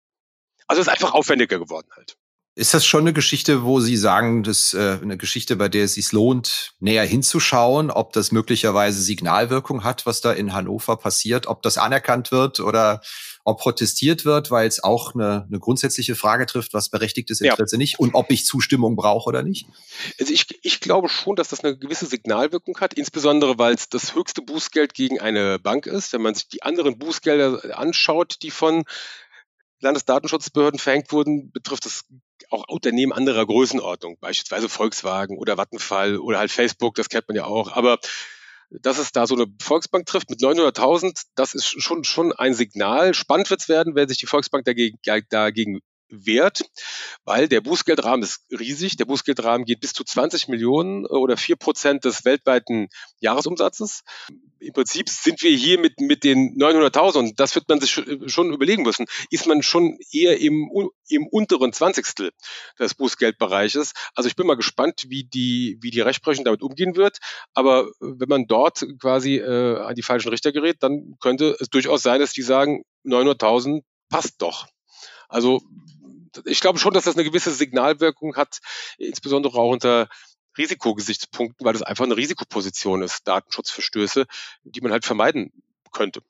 Also 0.67 0.81
es 0.81 0.87
ist 0.87 0.93
einfach 0.93 1.13
aufwendiger 1.13 1.59
geworden 1.59 1.89
halt. 1.95 2.17
Ist 2.55 2.75
das 2.75 2.85
schon 2.85 3.01
eine 3.01 3.13
Geschichte, 3.13 3.63
wo 3.63 3.79
Sie 3.79 3.97
sagen, 3.97 4.43
dass 4.43 4.75
äh, 4.75 4.99
eine 5.01 5.17
Geschichte, 5.17 5.55
bei 5.55 5.69
der 5.69 5.85
es 5.85 5.95
sich 5.95 6.11
lohnt, 6.11 6.73
näher 6.79 7.03
hinzuschauen, 7.03 7.89
ob 7.89 8.13
das 8.13 8.31
möglicherweise 8.31 9.01
Signalwirkung 9.01 9.83
hat, 9.83 10.05
was 10.05 10.21
da 10.21 10.31
in 10.31 10.53
Hannover 10.53 10.97
passiert, 10.97 11.47
ob 11.47 11.63
das 11.63 11.79
anerkannt 11.79 12.31
wird 12.31 12.59
oder 12.59 13.01
ob 13.43 13.59
protestiert 13.59 14.23
wird, 14.23 14.51
weil 14.51 14.67
es 14.67 14.83
auch 14.83 15.15
eine, 15.15 15.47
eine 15.49 15.59
grundsätzliche 15.59 16.15
Frage 16.15 16.45
trifft, 16.45 16.75
was 16.75 16.89
berechtigtes 16.89 17.41
Interesse 17.41 17.75
ja. 17.75 17.79
nicht 17.79 17.99
und 17.99 18.13
ob 18.13 18.29
ich 18.29 18.45
Zustimmung 18.45 18.95
brauche 18.95 19.27
oder 19.27 19.41
nicht? 19.41 19.65
Also 20.19 20.31
ich, 20.31 20.59
ich 20.63 20.79
glaube 20.79 21.09
schon, 21.09 21.35
dass 21.35 21.49
das 21.49 21.63
eine 21.63 21.75
gewisse 21.75 22.05
Signalwirkung 22.05 22.79
hat, 22.79 22.93
insbesondere 22.93 23.57
weil 23.57 23.73
es 23.73 23.89
das 23.89 24.13
höchste 24.13 24.43
Bußgeld 24.43 24.93
gegen 24.93 25.19
eine 25.19 25.57
Bank 25.57 25.87
ist. 25.87 26.13
Wenn 26.13 26.21
man 26.21 26.35
sich 26.35 26.47
die 26.49 26.61
anderen 26.61 26.99
Bußgelder 26.99 27.77
anschaut, 27.77 28.37
die 28.43 28.51
von 28.51 28.83
Landesdatenschutzbehörden 29.81 30.79
verhängt 30.79 31.11
wurden, 31.11 31.51
betrifft 31.51 31.85
es 31.85 32.05
auch 32.53 32.63
Unternehmen 32.69 33.11
anderer 33.11 33.45
Größenordnung, 33.45 34.17
beispielsweise 34.19 34.69
Volkswagen 34.69 35.37
oder 35.37 35.57
Vattenfall 35.57 36.17
oder 36.17 36.39
halt 36.39 36.51
Facebook, 36.51 36.95
das 36.95 37.09
kennt 37.09 37.27
man 37.27 37.35
ja 37.35 37.45
auch. 37.45 37.71
Aber 37.73 37.99
dass 38.69 38.97
es 38.97 39.11
da 39.11 39.27
so 39.27 39.35
eine 39.35 39.47
Volksbank 39.61 40.05
trifft 40.05 40.29
mit 40.29 40.39
900.000, 40.39 41.25
das 41.35 41.53
ist 41.53 41.65
schon, 41.65 42.03
schon 42.03 42.31
ein 42.33 42.53
Signal. 42.53 43.13
Spannend 43.13 43.49
wird 43.49 43.61
es 43.61 43.69
werden, 43.69 43.95
wenn 43.95 44.07
sich 44.07 44.17
die 44.17 44.25
Volksbank 44.25 44.65
dagegen, 44.65 44.97
dagegen 45.29 45.81
wert, 46.13 46.63
weil 47.25 47.47
der 47.47 47.61
Bußgeldrahmen 47.61 48.23
ist 48.23 48.45
riesig. 48.51 48.97
Der 48.97 49.05
Bußgeldrahmen 49.05 49.65
geht 49.65 49.79
bis 49.79 49.93
zu 49.93 50.03
20 50.03 50.47
Millionen 50.47 51.05
oder 51.05 51.37
4 51.37 51.55
Prozent 51.55 52.05
des 52.05 52.25
weltweiten 52.25 52.89
Jahresumsatzes. 53.19 54.03
Im 54.59 54.73
Prinzip 54.73 55.09
sind 55.09 55.41
wir 55.41 55.51
hier 55.51 55.79
mit, 55.79 55.99
mit 55.99 56.23
den 56.23 56.57
900.000 56.57 57.17
und 57.17 57.39
das 57.39 57.55
wird 57.55 57.67
man 57.67 57.81
sich 57.81 57.91
schon 58.27 58.53
überlegen 58.53 58.83
müssen. 58.83 59.05
Ist 59.29 59.45
man 59.45 59.61
schon 59.61 59.97
eher 60.11 60.39
im, 60.39 60.69
im 61.09 61.27
unteren 61.27 61.73
Zwanzigstel 61.73 62.31
des 62.79 62.93
Bußgeldbereiches? 62.93 63.93
Also 64.15 64.29
ich 64.29 64.35
bin 64.35 64.47
mal 64.47 64.55
gespannt, 64.55 65.05
wie 65.07 65.25
die, 65.25 65.77
wie 65.81 65.91
die 65.91 66.01
Rechtsprechung 66.01 66.45
damit 66.45 66.61
umgehen 66.61 66.95
wird. 66.95 67.17
Aber 67.53 67.89
wenn 67.99 68.29
man 68.29 68.47
dort 68.47 68.85
quasi 68.99 69.37
äh, 69.37 69.77
an 69.79 69.95
die 69.95 70.03
falschen 70.03 70.29
Richter 70.29 70.51
gerät, 70.51 70.77
dann 70.81 71.15
könnte 71.19 71.57
es 71.59 71.69
durchaus 71.69 72.03
sein, 72.03 72.21
dass 72.21 72.31
die 72.31 72.41
sagen, 72.41 72.83
900.000 73.05 73.81
passt 74.09 74.41
doch. 74.41 74.67
Also 75.27 75.61
ich 76.45 76.61
glaube 76.61 76.79
schon, 76.79 76.93
dass 76.93 77.05
das 77.05 77.15
eine 77.15 77.23
gewisse 77.23 77.51
Signalwirkung 77.51 78.35
hat, 78.35 78.59
insbesondere 78.97 79.57
auch 79.57 79.71
unter 79.71 80.07
Risikogesichtspunkten, 80.57 81.65
weil 81.65 81.73
das 81.73 81.81
einfach 81.81 82.05
eine 82.05 82.17
Risikoposition 82.17 83.01
ist, 83.01 83.27
Datenschutzverstöße, 83.27 84.25
die 84.63 84.81
man 84.81 84.91
halt 84.91 85.05
vermeiden 85.05 85.51
könnte. 85.91 86.21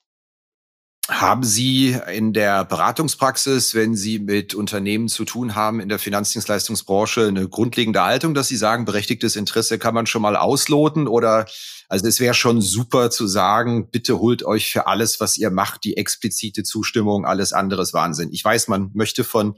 Haben 1.09 1.43
Sie 1.43 1.97
in 2.13 2.31
der 2.31 2.63
Beratungspraxis, 2.63 3.75
wenn 3.75 3.93
Sie 3.93 4.19
mit 4.19 4.55
Unternehmen 4.55 5.09
zu 5.09 5.25
tun 5.25 5.53
haben 5.53 5.81
in 5.81 5.89
der 5.89 5.99
Finanzdienstleistungsbranche, 5.99 7.27
eine 7.27 7.49
grundlegende 7.49 8.01
Haltung, 8.01 8.33
dass 8.33 8.47
Sie 8.47 8.55
sagen, 8.55 8.85
berechtigtes 8.85 9.35
Interesse 9.35 9.77
kann 9.79 9.93
man 9.93 10.05
schon 10.05 10.21
mal 10.21 10.37
ausloten? 10.37 11.09
Oder 11.09 11.45
also 11.89 12.07
es 12.07 12.21
wäre 12.21 12.33
schon 12.33 12.61
super 12.61 13.11
zu 13.11 13.27
sagen, 13.27 13.89
bitte 13.91 14.19
holt 14.19 14.43
euch 14.43 14.71
für 14.71 14.87
alles, 14.87 15.19
was 15.19 15.37
ihr 15.37 15.51
macht, 15.51 15.83
die 15.83 15.97
explizite 15.97 16.63
Zustimmung, 16.63 17.25
alles 17.25 17.51
andere 17.51 17.81
ist 17.81 17.93
Wahnsinn. 17.93 18.29
Ich 18.31 18.43
weiß, 18.43 18.69
man 18.69 18.89
möchte 18.93 19.25
von 19.25 19.57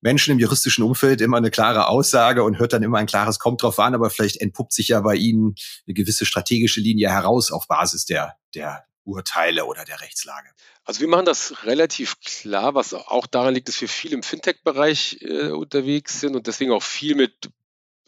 Menschen 0.00 0.32
im 0.32 0.40
juristischen 0.40 0.82
Umfeld 0.82 1.20
immer 1.20 1.36
eine 1.36 1.50
klare 1.50 1.86
Aussage 1.86 2.42
und 2.42 2.58
hört 2.58 2.72
dann 2.72 2.82
immer 2.82 2.98
ein 2.98 3.06
klares 3.06 3.38
Kommt 3.38 3.62
drauf 3.62 3.78
an, 3.78 3.94
aber 3.94 4.10
vielleicht 4.10 4.38
entpuppt 4.38 4.72
sich 4.72 4.88
ja 4.88 5.00
bei 5.00 5.14
Ihnen 5.14 5.54
eine 5.86 5.94
gewisse 5.94 6.26
strategische 6.26 6.80
Linie 6.80 7.10
heraus 7.10 7.52
auf 7.52 7.68
Basis 7.68 8.06
der, 8.06 8.34
der 8.54 8.84
Urteile 9.04 9.64
oder 9.66 9.84
der 9.84 10.00
Rechtslage. 10.00 10.48
Also 10.90 11.02
wir 11.02 11.08
machen 11.08 11.24
das 11.24 11.62
relativ 11.66 12.18
klar, 12.20 12.74
was 12.74 12.94
auch 12.94 13.28
daran 13.28 13.54
liegt, 13.54 13.68
dass 13.68 13.80
wir 13.80 13.88
viel 13.88 14.12
im 14.12 14.24
Fintech-Bereich 14.24 15.18
äh, 15.20 15.50
unterwegs 15.50 16.18
sind 16.18 16.34
und 16.34 16.48
deswegen 16.48 16.72
auch 16.72 16.82
viel 16.82 17.14
mit 17.14 17.48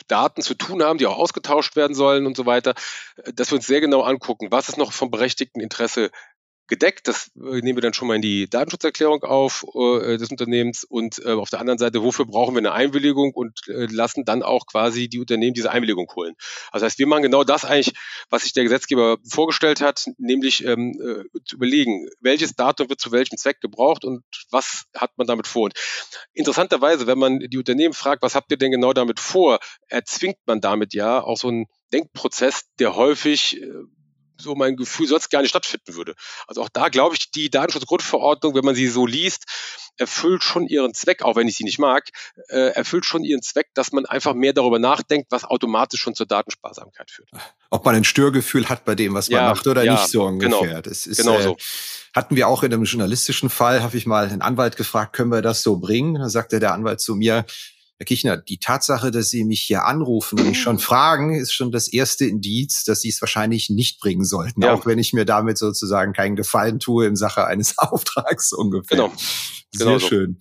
Daten 0.09 0.43
zu 0.43 0.55
tun 0.55 0.83
haben, 0.83 0.99
die 0.99 1.07
auch 1.07 1.17
ausgetauscht 1.17 1.77
werden 1.77 1.95
sollen 1.95 2.27
und 2.27 2.37
so 2.37 2.45
weiter, 2.45 2.75
äh, 3.19 3.33
dass 3.35 3.53
wir 3.53 3.59
uns 3.59 3.69
sehr 3.69 3.81
genau 3.81 4.03
angucken, 4.03 4.49
was 4.51 4.69
ist 4.69 4.79
noch 4.79 4.93
vom 4.93 5.13
berechtigten 5.13 5.61
Interesse 5.61 6.11
gedeckt. 6.73 7.07
Das 7.07 7.31
äh, 7.37 7.61
nehmen 7.61 7.77
wir 7.77 7.83
dann 7.83 7.93
schon 7.93 8.09
mal 8.09 8.17
in 8.17 8.23
die 8.23 8.49
Datenschutzerklärung 8.49 9.25
auf 9.25 9.67
äh, 9.75 10.17
des 10.17 10.31
Unternehmens. 10.31 10.85
Und 10.85 11.19
äh, 11.23 11.33
auf 11.33 11.51
der 11.51 11.61
anderen 11.61 11.79
Seite, 11.79 12.03
wofür 12.03 12.25
brauchen 12.25 12.55
wir 12.55 12.61
eine 12.61 12.73
Einwilligung 12.73 13.33
und 13.35 13.69
äh, 13.69 13.87
lassen 13.91 14.25
dann 14.25 14.43
auch 14.43 14.67
quasi 14.67 15.09
die 15.09 15.21
Unternehmen 15.21 15.53
diese 15.53 15.71
Einwilligung 15.71 16.11
holen. 16.17 16.33
Also 16.71 16.85
das 16.85 16.93
heißt, 16.93 16.99
wir 16.99 17.07
machen 17.07 17.25
genau 17.25 17.45
das 17.45 17.67
eigentlich, 17.67 17.95
was 18.31 18.45
sich 18.45 18.55
der 18.55 18.65
Gesetzgeber 18.65 19.19
vorgestellt 19.29 19.83
hat, 19.83 20.07
nämlich 20.17 20.65
ähm, 20.65 20.93
äh, 20.99 21.25
zu 21.45 21.57
überlegen, 21.57 22.09
welches 22.21 22.55
Datum 22.55 22.89
wird 22.89 23.01
zu 23.01 23.13
welchem 23.13 23.37
Zweck 23.37 23.61
gebraucht 23.61 24.07
und 24.07 24.23
was 24.51 24.85
hat 24.97 25.11
man 25.19 25.27
damit 25.27 25.47
vor. 25.47 25.65
Und 25.65 25.75
interessanterweise, 26.33 27.07
wenn 27.07 27.19
man 27.19 27.39
die 27.41 27.59
Unternehmen 27.59 27.93
fragt, 27.93 28.23
was 28.23 28.35
habt 28.35 28.51
ihr 28.51 28.57
denn 28.57 28.73
genau 28.73 28.95
damit 28.95 29.21
vor, 29.21 29.59
erzwingt 29.89 30.39
man 30.47 30.63
damit 30.63 30.95
ja 30.95 31.23
auch 31.23 31.37
so 31.37 31.49
einen 31.49 31.67
Denkprozess, 31.93 32.63
der 32.79 32.97
häufig 32.97 33.61
äh, 33.61 33.69
so 34.43 34.55
mein 34.55 34.77
Gefühl, 34.77 35.07
sonst 35.07 35.31
gar 35.31 35.41
nicht 35.41 35.51
stattfinden 35.51 35.95
würde. 35.95 36.15
Also 36.47 36.63
auch 36.63 36.69
da 36.69 36.89
glaube 36.89 37.15
ich, 37.15 37.31
die 37.31 37.51
Datenschutzgrundverordnung, 37.51 38.55
wenn 38.55 38.65
man 38.65 38.75
sie 38.75 38.89
so 38.89 39.07
liest, 39.07 39.45
erfüllt 39.97 40.43
schon 40.43 40.67
ihren 40.67 40.95
Zweck, 40.95 41.23
auch 41.23 41.37
wenn 41.37 41.49
ich 41.49 41.57
sie 41.57 41.65
nicht 41.65 41.79
mag, 41.79 42.09
äh, 42.49 42.73
erfüllt 42.75 43.05
schon 43.05 43.25
ihren 43.25 43.43
Zweck, 43.43 43.69
dass 43.75 43.93
man 43.93 44.07
einfach 44.07 44.35
mehr 44.35 44.53
darüber 44.53 44.79
nachdenkt, 44.79 45.31
was 45.31 45.45
automatisch 45.45 46.01
schon 46.01 46.15
zur 46.15 46.27
Datensparsamkeit 46.27 47.11
führt. 47.11 47.29
Ob 47.71 47.85
man 47.85 47.95
ein 47.95 48.05
Störgefühl 48.05 48.69
hat 48.69 48.85
bei 48.85 48.95
dem, 48.95 49.15
was 49.15 49.31
man 49.31 49.43
ja, 49.43 49.49
macht 49.49 49.67
oder 49.67 49.85
ja, 49.85 49.93
nicht 49.93 50.09
so 50.09 50.25
ungefähr. 50.25 50.61
Genau, 50.61 50.81
das 50.81 51.07
ist, 51.07 51.19
genau 51.19 51.39
äh, 51.39 51.43
so. 51.43 51.57
Hatten 52.15 52.37
wir 52.37 52.49
auch 52.49 52.63
in 52.63 52.73
einem 52.73 52.85
journalistischen 52.85 53.51
Fall, 53.51 53.83
habe 53.83 53.97
ich 53.97 54.07
mal 54.07 54.29
einen 54.29 54.43
Anwalt 54.43 54.77
gefragt, 54.77 55.15
können 55.15 55.31
wir 55.31 55.43
das 55.43 55.63
so 55.63 55.77
bringen? 55.77 56.15
Da 56.15 56.29
sagte 56.29 56.61
der 56.61 56.75
Anwalt 56.75 57.01
zu 57.01 57.15
mir, 57.15 57.45
Herr 57.99 58.07
Kichner, 58.07 58.37
die 58.37 58.59
Tatsache, 58.59 59.11
dass 59.11 59.31
Sie 59.31 59.45
mich 59.45 59.61
hier 59.63 59.85
anrufen 59.85 60.41
und 60.41 60.49
mich 60.49 60.61
schon 60.61 60.79
fragen, 60.81 61.35
ist 61.35 61.53
schon 61.53 61.71
das 61.71 61.89
erste 61.89 62.25
Indiz, 62.25 62.85
dass 62.85 63.01
Sie 63.01 63.09
es 63.09 63.21
wahrscheinlich 63.21 63.71
nicht 63.71 64.01
bringen 64.01 64.25
sollten, 64.25 64.63
ja. 64.63 64.75
auch 64.75 64.87
wenn 64.87 64.99
ich 64.99 65.13
mir 65.13 65.25
damit 65.25 65.59
sozusagen 65.59 66.13
keinen 66.13 66.37
Gefallen 66.37 66.81
tue 66.81 67.07
in 67.07 67.17
Sache 67.17 67.47
eines 67.47 67.75
Auftrags 67.79 68.53
ungefähr. 68.53 68.97
Genau. 68.97 69.13
Sehr 69.71 69.87
genau 69.87 69.99
schön. 69.99 70.39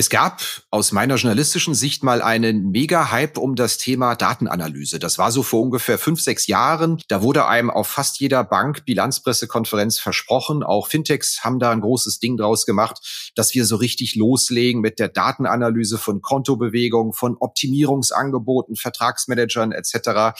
Es 0.00 0.10
gab 0.10 0.42
aus 0.70 0.92
meiner 0.92 1.16
journalistischen 1.16 1.74
Sicht 1.74 2.04
mal 2.04 2.22
einen 2.22 2.70
Mega-Hype 2.70 3.36
um 3.36 3.56
das 3.56 3.78
Thema 3.78 4.14
Datenanalyse. 4.14 5.00
Das 5.00 5.18
war 5.18 5.32
so 5.32 5.42
vor 5.42 5.60
ungefähr 5.60 5.98
fünf, 5.98 6.20
sechs 6.20 6.46
Jahren. 6.46 7.02
Da 7.08 7.20
wurde 7.20 7.48
einem 7.48 7.68
auf 7.68 7.88
fast 7.88 8.20
jeder 8.20 8.44
Bank 8.44 8.84
Bilanzpressekonferenz 8.84 9.98
versprochen. 9.98 10.62
Auch 10.62 10.86
Fintechs 10.86 11.42
haben 11.42 11.58
da 11.58 11.72
ein 11.72 11.80
großes 11.80 12.20
Ding 12.20 12.36
draus 12.36 12.64
gemacht, 12.64 13.32
dass 13.34 13.54
wir 13.54 13.64
so 13.64 13.74
richtig 13.74 14.14
loslegen 14.14 14.80
mit 14.82 15.00
der 15.00 15.08
Datenanalyse 15.08 15.98
von 15.98 16.22
Kontobewegungen, 16.22 17.12
von 17.12 17.36
Optimierungsangeboten, 17.36 18.76
Vertragsmanagern 18.76 19.72
etc 19.72 20.38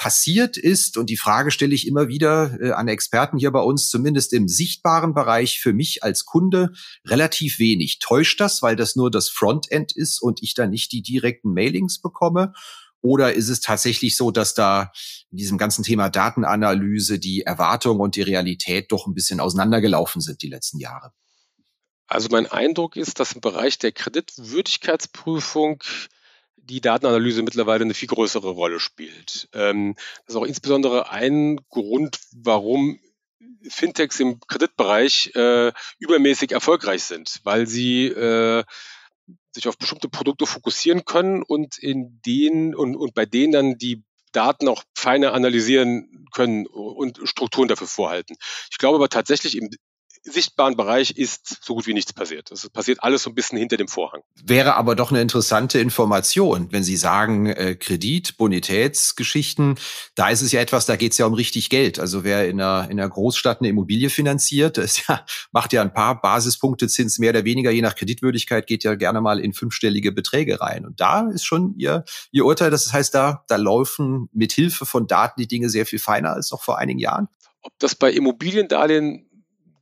passiert 0.00 0.56
ist, 0.56 0.96
und 0.96 1.10
die 1.10 1.18
Frage 1.18 1.50
stelle 1.50 1.74
ich 1.74 1.86
immer 1.86 2.08
wieder 2.08 2.58
äh, 2.58 2.70
an 2.70 2.88
Experten 2.88 3.36
hier 3.36 3.50
bei 3.50 3.60
uns, 3.60 3.90
zumindest 3.90 4.32
im 4.32 4.48
sichtbaren 4.48 5.12
Bereich 5.12 5.60
für 5.60 5.74
mich 5.74 6.02
als 6.02 6.24
Kunde, 6.24 6.72
relativ 7.06 7.58
wenig. 7.58 7.98
Täuscht 7.98 8.40
das, 8.40 8.62
weil 8.62 8.76
das 8.76 8.96
nur 8.96 9.10
das 9.10 9.28
Frontend 9.28 9.94
ist 9.94 10.22
und 10.22 10.42
ich 10.42 10.54
da 10.54 10.66
nicht 10.66 10.92
die 10.92 11.02
direkten 11.02 11.52
Mailings 11.52 12.00
bekomme? 12.00 12.54
Oder 13.02 13.34
ist 13.34 13.50
es 13.50 13.60
tatsächlich 13.60 14.16
so, 14.16 14.30
dass 14.30 14.54
da 14.54 14.90
in 15.30 15.36
diesem 15.36 15.58
ganzen 15.58 15.84
Thema 15.84 16.08
Datenanalyse 16.08 17.18
die 17.18 17.42
Erwartung 17.42 18.00
und 18.00 18.16
die 18.16 18.22
Realität 18.22 18.90
doch 18.92 19.06
ein 19.06 19.12
bisschen 19.12 19.38
auseinandergelaufen 19.38 20.22
sind 20.22 20.40
die 20.40 20.48
letzten 20.48 20.78
Jahre? 20.78 21.12
Also 22.06 22.28
mein 22.30 22.46
Eindruck 22.46 22.96
ist, 22.96 23.20
dass 23.20 23.32
im 23.32 23.42
Bereich 23.42 23.78
der 23.78 23.92
Kreditwürdigkeitsprüfung 23.92 25.82
die 26.64 26.80
Datenanalyse 26.80 27.42
mittlerweile 27.42 27.84
eine 27.84 27.94
viel 27.94 28.08
größere 28.08 28.50
Rolle 28.50 28.80
spielt. 28.80 29.48
Ähm, 29.52 29.94
das 30.26 30.34
ist 30.34 30.36
auch 30.36 30.46
insbesondere 30.46 31.10
ein 31.10 31.60
Grund, 31.68 32.18
warum 32.34 33.00
Fintechs 33.68 34.20
im 34.20 34.40
Kreditbereich 34.40 35.32
äh, 35.34 35.72
übermäßig 35.98 36.52
erfolgreich 36.52 37.02
sind, 37.02 37.40
weil 37.44 37.66
sie 37.66 38.06
äh, 38.06 38.64
sich 39.52 39.68
auf 39.68 39.76
bestimmte 39.76 40.08
Produkte 40.08 40.46
fokussieren 40.46 41.04
können 41.04 41.42
und 41.42 41.78
in 41.78 42.20
denen 42.24 42.74
und, 42.74 42.96
und 42.96 43.14
bei 43.14 43.26
denen 43.26 43.52
dann 43.52 43.78
die 43.78 44.04
Daten 44.32 44.68
auch 44.68 44.84
feiner 44.94 45.32
analysieren 45.32 46.26
können 46.32 46.66
und 46.66 47.20
Strukturen 47.24 47.68
dafür 47.68 47.88
vorhalten. 47.88 48.36
Ich 48.70 48.78
glaube 48.78 48.96
aber 48.96 49.08
tatsächlich 49.08 49.56
im 49.56 49.70
sichtbaren 50.22 50.76
Bereich 50.76 51.12
ist 51.12 51.64
so 51.64 51.74
gut 51.74 51.86
wie 51.86 51.94
nichts 51.94 52.12
passiert. 52.12 52.50
Es 52.50 52.68
passiert 52.68 53.02
alles 53.02 53.22
so 53.22 53.30
ein 53.30 53.34
bisschen 53.34 53.58
hinter 53.58 53.76
dem 53.76 53.88
Vorhang. 53.88 54.20
Wäre 54.42 54.74
aber 54.74 54.94
doch 54.94 55.10
eine 55.10 55.20
interessante 55.20 55.78
Information, 55.78 56.68
wenn 56.72 56.84
Sie 56.84 56.96
sagen, 56.96 57.46
äh, 57.46 57.74
Kredit, 57.74 58.36
Bonitätsgeschichten, 58.36 59.76
da 60.14 60.28
ist 60.28 60.42
es 60.42 60.52
ja 60.52 60.60
etwas, 60.60 60.86
da 60.86 60.96
geht 60.96 61.12
es 61.12 61.18
ja 61.18 61.26
um 61.26 61.34
richtig 61.34 61.70
Geld. 61.70 61.98
Also 61.98 62.22
wer 62.24 62.48
in 62.48 62.60
einer, 62.60 62.90
in 62.90 63.00
einer 63.00 63.08
Großstadt 63.08 63.60
eine 63.60 63.68
Immobilie 63.68 64.10
finanziert, 64.10 64.76
das 64.76 65.06
ja, 65.06 65.24
macht 65.52 65.72
ja 65.72 65.82
ein 65.82 65.94
paar 65.94 66.20
Basispunkte 66.20 66.88
Zins 66.88 67.18
mehr 67.18 67.30
oder 67.30 67.44
weniger, 67.44 67.70
je 67.70 67.82
nach 67.82 67.94
Kreditwürdigkeit, 67.94 68.66
geht 68.66 68.84
ja 68.84 68.94
gerne 68.94 69.20
mal 69.20 69.40
in 69.40 69.54
fünfstellige 69.54 70.12
Beträge 70.12 70.60
rein. 70.60 70.84
Und 70.84 71.00
da 71.00 71.28
ist 71.30 71.44
schon 71.44 71.74
Ihr, 71.76 72.04
Ihr 72.30 72.44
Urteil, 72.44 72.70
das 72.70 72.92
heißt, 72.92 73.14
da, 73.14 73.44
da 73.48 73.56
laufen 73.56 74.28
mit 74.32 74.52
Hilfe 74.52 74.84
von 74.84 75.06
Daten 75.06 75.40
die 75.40 75.48
Dinge 75.48 75.70
sehr 75.70 75.86
viel 75.86 75.98
feiner 75.98 76.32
als 76.32 76.50
noch 76.50 76.62
vor 76.62 76.78
einigen 76.78 76.98
Jahren. 76.98 77.28
Ob 77.62 77.78
das 77.78 77.94
bei 77.94 78.10
Immobiliendarlehen 78.10 79.29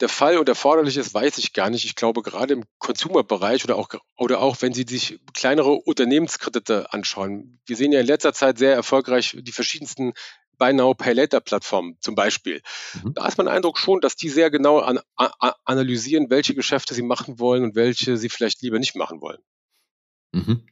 der 0.00 0.08
Fall 0.08 0.38
und 0.38 0.48
erforderlich 0.48 0.96
ist, 0.96 1.14
weiß 1.14 1.38
ich 1.38 1.52
gar 1.52 1.70
nicht. 1.70 1.84
Ich 1.84 1.94
glaube, 1.94 2.22
gerade 2.22 2.54
im 2.54 2.64
Consumer-Bereich 2.78 3.64
oder 3.64 3.76
auch, 3.76 3.88
oder 4.16 4.40
auch, 4.40 4.61
wenn 4.61 4.72
Sie 4.72 4.84
sich 4.88 5.20
kleinere 5.34 5.72
Unternehmenskredite 5.72 6.92
anschauen. 6.92 7.61
Wir 7.66 7.76
sehen 7.76 7.92
ja 7.92 8.00
in 8.00 8.06
letzter 8.06 8.32
Zeit 8.32 8.58
sehr 8.58 8.74
erfolgreich 8.74 9.37
die 9.40 9.52
verschiedensten 9.52 10.12
Buy 10.56 10.72
Now, 10.72 10.94
Pay 10.94 11.12
Later 11.12 11.40
Plattformen 11.40 11.96
zum 12.00 12.14
Beispiel. 12.14 12.62
Mhm. 13.02 13.14
Da 13.14 13.26
ist 13.26 13.38
mein 13.38 13.48
Eindruck 13.48 13.78
schon, 13.78 14.00
dass 14.00 14.16
die 14.16 14.28
sehr 14.28 14.50
genau 14.50 14.78
an, 14.80 15.00
a, 15.16 15.54
analysieren, 15.64 16.30
welche 16.30 16.54
Geschäfte 16.54 16.94
sie 16.94 17.02
machen 17.02 17.38
wollen 17.38 17.62
und 17.62 17.74
welche 17.76 18.16
sie 18.16 18.28
vielleicht 18.28 18.62
lieber 18.62 18.78
nicht 18.78 18.96
machen 18.96 19.20
wollen. 19.20 19.38
Mhm 20.32 20.66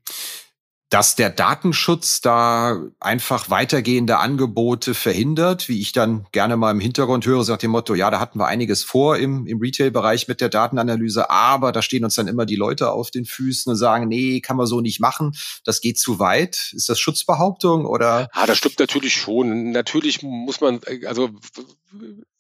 dass 0.89 1.17
der 1.17 1.31
Datenschutz 1.31 2.21
da 2.21 2.81
einfach 3.01 3.51
weitergehende 3.51 4.19
Angebote 4.19 4.95
verhindert, 4.95 5.69
wie 5.69 5.81
ich 5.81 5.93
dann 5.93 6.27
gerne 6.31 6.57
mal 6.57 6.71
im 6.71 6.79
Hintergrund 6.79 7.27
höre, 7.27 7.43
sagt 7.43 7.65
dem 7.65 7.73
Motto, 7.73 7.95
ja, 7.95 8.09
da 8.11 8.21
hatten 8.21 8.39
wir 8.39 8.47
einiges 8.47 8.85
vor 8.85 9.17
im, 9.17 9.47
im 9.47 9.59
Retail-Bereich 9.59 10.29
mit 10.29 10.41
der 10.41 10.49
Datenanalyse, 10.49 11.29
aber 11.29 11.73
da 11.73 11.83
stehen 11.83 12.05
uns 12.05 12.15
dann 12.15 12.29
immer 12.29 12.47
die 12.47 12.55
Leute 12.55 12.93
auf 12.93 13.11
den 13.11 13.25
Füßen 13.25 13.71
und 13.71 13.77
sagen, 13.77 14.07
nee, 14.07 14.41
kann 14.41 14.57
man 14.57 14.67
so 14.67 14.81
nicht 14.81 15.01
machen, 15.01 15.33
das 15.65 15.81
geht 15.81 15.99
zu 15.99 16.21
weit. 16.21 16.71
Ist 16.73 16.89
das 16.89 17.01
Schutzbehauptung 17.01 17.85
oder? 17.85 18.29
Ah, 18.33 18.47
das 18.47 18.59
stimmt 18.59 18.79
natürlich 18.79 19.15
schon. 19.15 19.73
Natürlich 19.73 20.23
muss 20.23 20.61
man, 20.61 20.81
also 21.07 21.31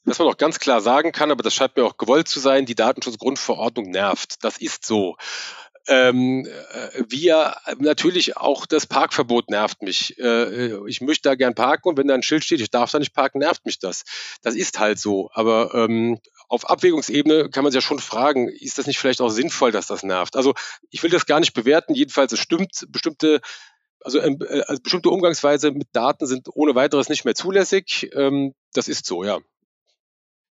was 0.04 0.20
man 0.20 0.28
auch 0.28 0.36
ganz 0.36 0.60
klar 0.60 0.80
sagen 0.80 1.10
kann, 1.10 1.32
aber 1.32 1.42
das 1.42 1.52
scheint 1.52 1.76
mir 1.76 1.84
auch 1.84 1.96
gewollt 1.96 2.28
zu 2.28 2.38
sein, 2.38 2.64
die 2.64 2.76
Datenschutzgrundverordnung 2.76 3.90
nervt. 3.90 4.36
Das 4.44 4.58
ist 4.58 4.86
so 4.86 5.16
ähm, 5.88 6.46
äh, 6.46 7.02
wir 7.08 7.56
natürlich 7.78 8.36
auch 8.36 8.66
das 8.66 8.86
Parkverbot 8.86 9.50
nervt 9.50 9.82
mich. 9.82 10.18
Äh, 10.18 10.76
ich 10.88 11.00
möchte 11.00 11.28
da 11.28 11.34
gern 11.34 11.54
parken 11.54 11.88
und 11.88 11.96
wenn 11.98 12.08
da 12.08 12.14
ein 12.14 12.22
Schild 12.22 12.44
steht, 12.44 12.60
ich 12.60 12.70
darf 12.70 12.90
da 12.90 12.98
nicht 12.98 13.14
parken, 13.14 13.38
nervt 13.38 13.66
mich 13.66 13.78
das. 13.78 14.04
Das 14.42 14.54
ist 14.54 14.78
halt 14.78 14.98
so. 14.98 15.30
Aber 15.32 15.74
ähm, 15.74 16.18
auf 16.48 16.68
Abwägungsebene 16.68 17.50
kann 17.50 17.64
man 17.64 17.72
sich 17.72 17.82
ja 17.82 17.86
schon 17.86 17.98
fragen, 17.98 18.48
ist 18.48 18.78
das 18.78 18.86
nicht 18.86 18.98
vielleicht 18.98 19.20
auch 19.20 19.30
sinnvoll, 19.30 19.72
dass 19.72 19.86
das 19.86 20.02
nervt? 20.02 20.36
Also 20.36 20.54
ich 20.90 21.02
will 21.02 21.10
das 21.10 21.26
gar 21.26 21.40
nicht 21.40 21.54
bewerten. 21.54 21.94
Jedenfalls 21.94 22.32
es 22.32 22.40
stimmt, 22.40 22.86
bestimmte 22.88 23.40
also, 24.06 24.20
ähm, 24.20 24.38
äh, 24.48 24.62
also 24.62 24.82
bestimmte 24.82 25.10
Umgangsweise 25.10 25.72
mit 25.72 25.88
Daten 25.92 26.26
sind 26.26 26.48
ohne 26.54 26.74
weiteres 26.74 27.08
nicht 27.08 27.24
mehr 27.24 27.34
zulässig. 27.34 28.10
Ähm, 28.14 28.54
das 28.72 28.88
ist 28.88 29.06
so, 29.06 29.24
ja. 29.24 29.40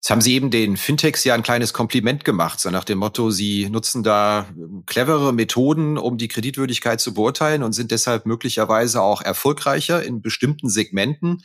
Jetzt 0.03 0.09
haben 0.09 0.19
Sie 0.19 0.33
eben 0.33 0.51
den 0.51 0.75
Fintechs 0.75 1.23
ja 1.23 1.33
ein 1.33 1.43
kleines 1.43 1.71
Kompliment 1.71 2.25
gemacht, 2.25 2.59
so 2.59 2.69
nach 2.69 2.83
dem 2.83 2.97
Motto, 2.97 3.31
Sie 3.31 3.69
nutzen 3.69 4.03
da 4.03 4.47
ähm, 4.49 4.83
clevere 4.85 5.31
Methoden, 5.31 5.97
um 5.97 6.17
die 6.17 6.27
Kreditwürdigkeit 6.27 6.99
zu 6.99 7.13
beurteilen 7.13 7.63
und 7.63 7.71
sind 7.71 7.89
deshalb 7.89 8.25
möglicherweise 8.25 9.01
auch 9.01 9.21
erfolgreicher 9.21 10.03
in 10.03 10.21
bestimmten 10.21 10.67
Segmenten. 10.67 11.41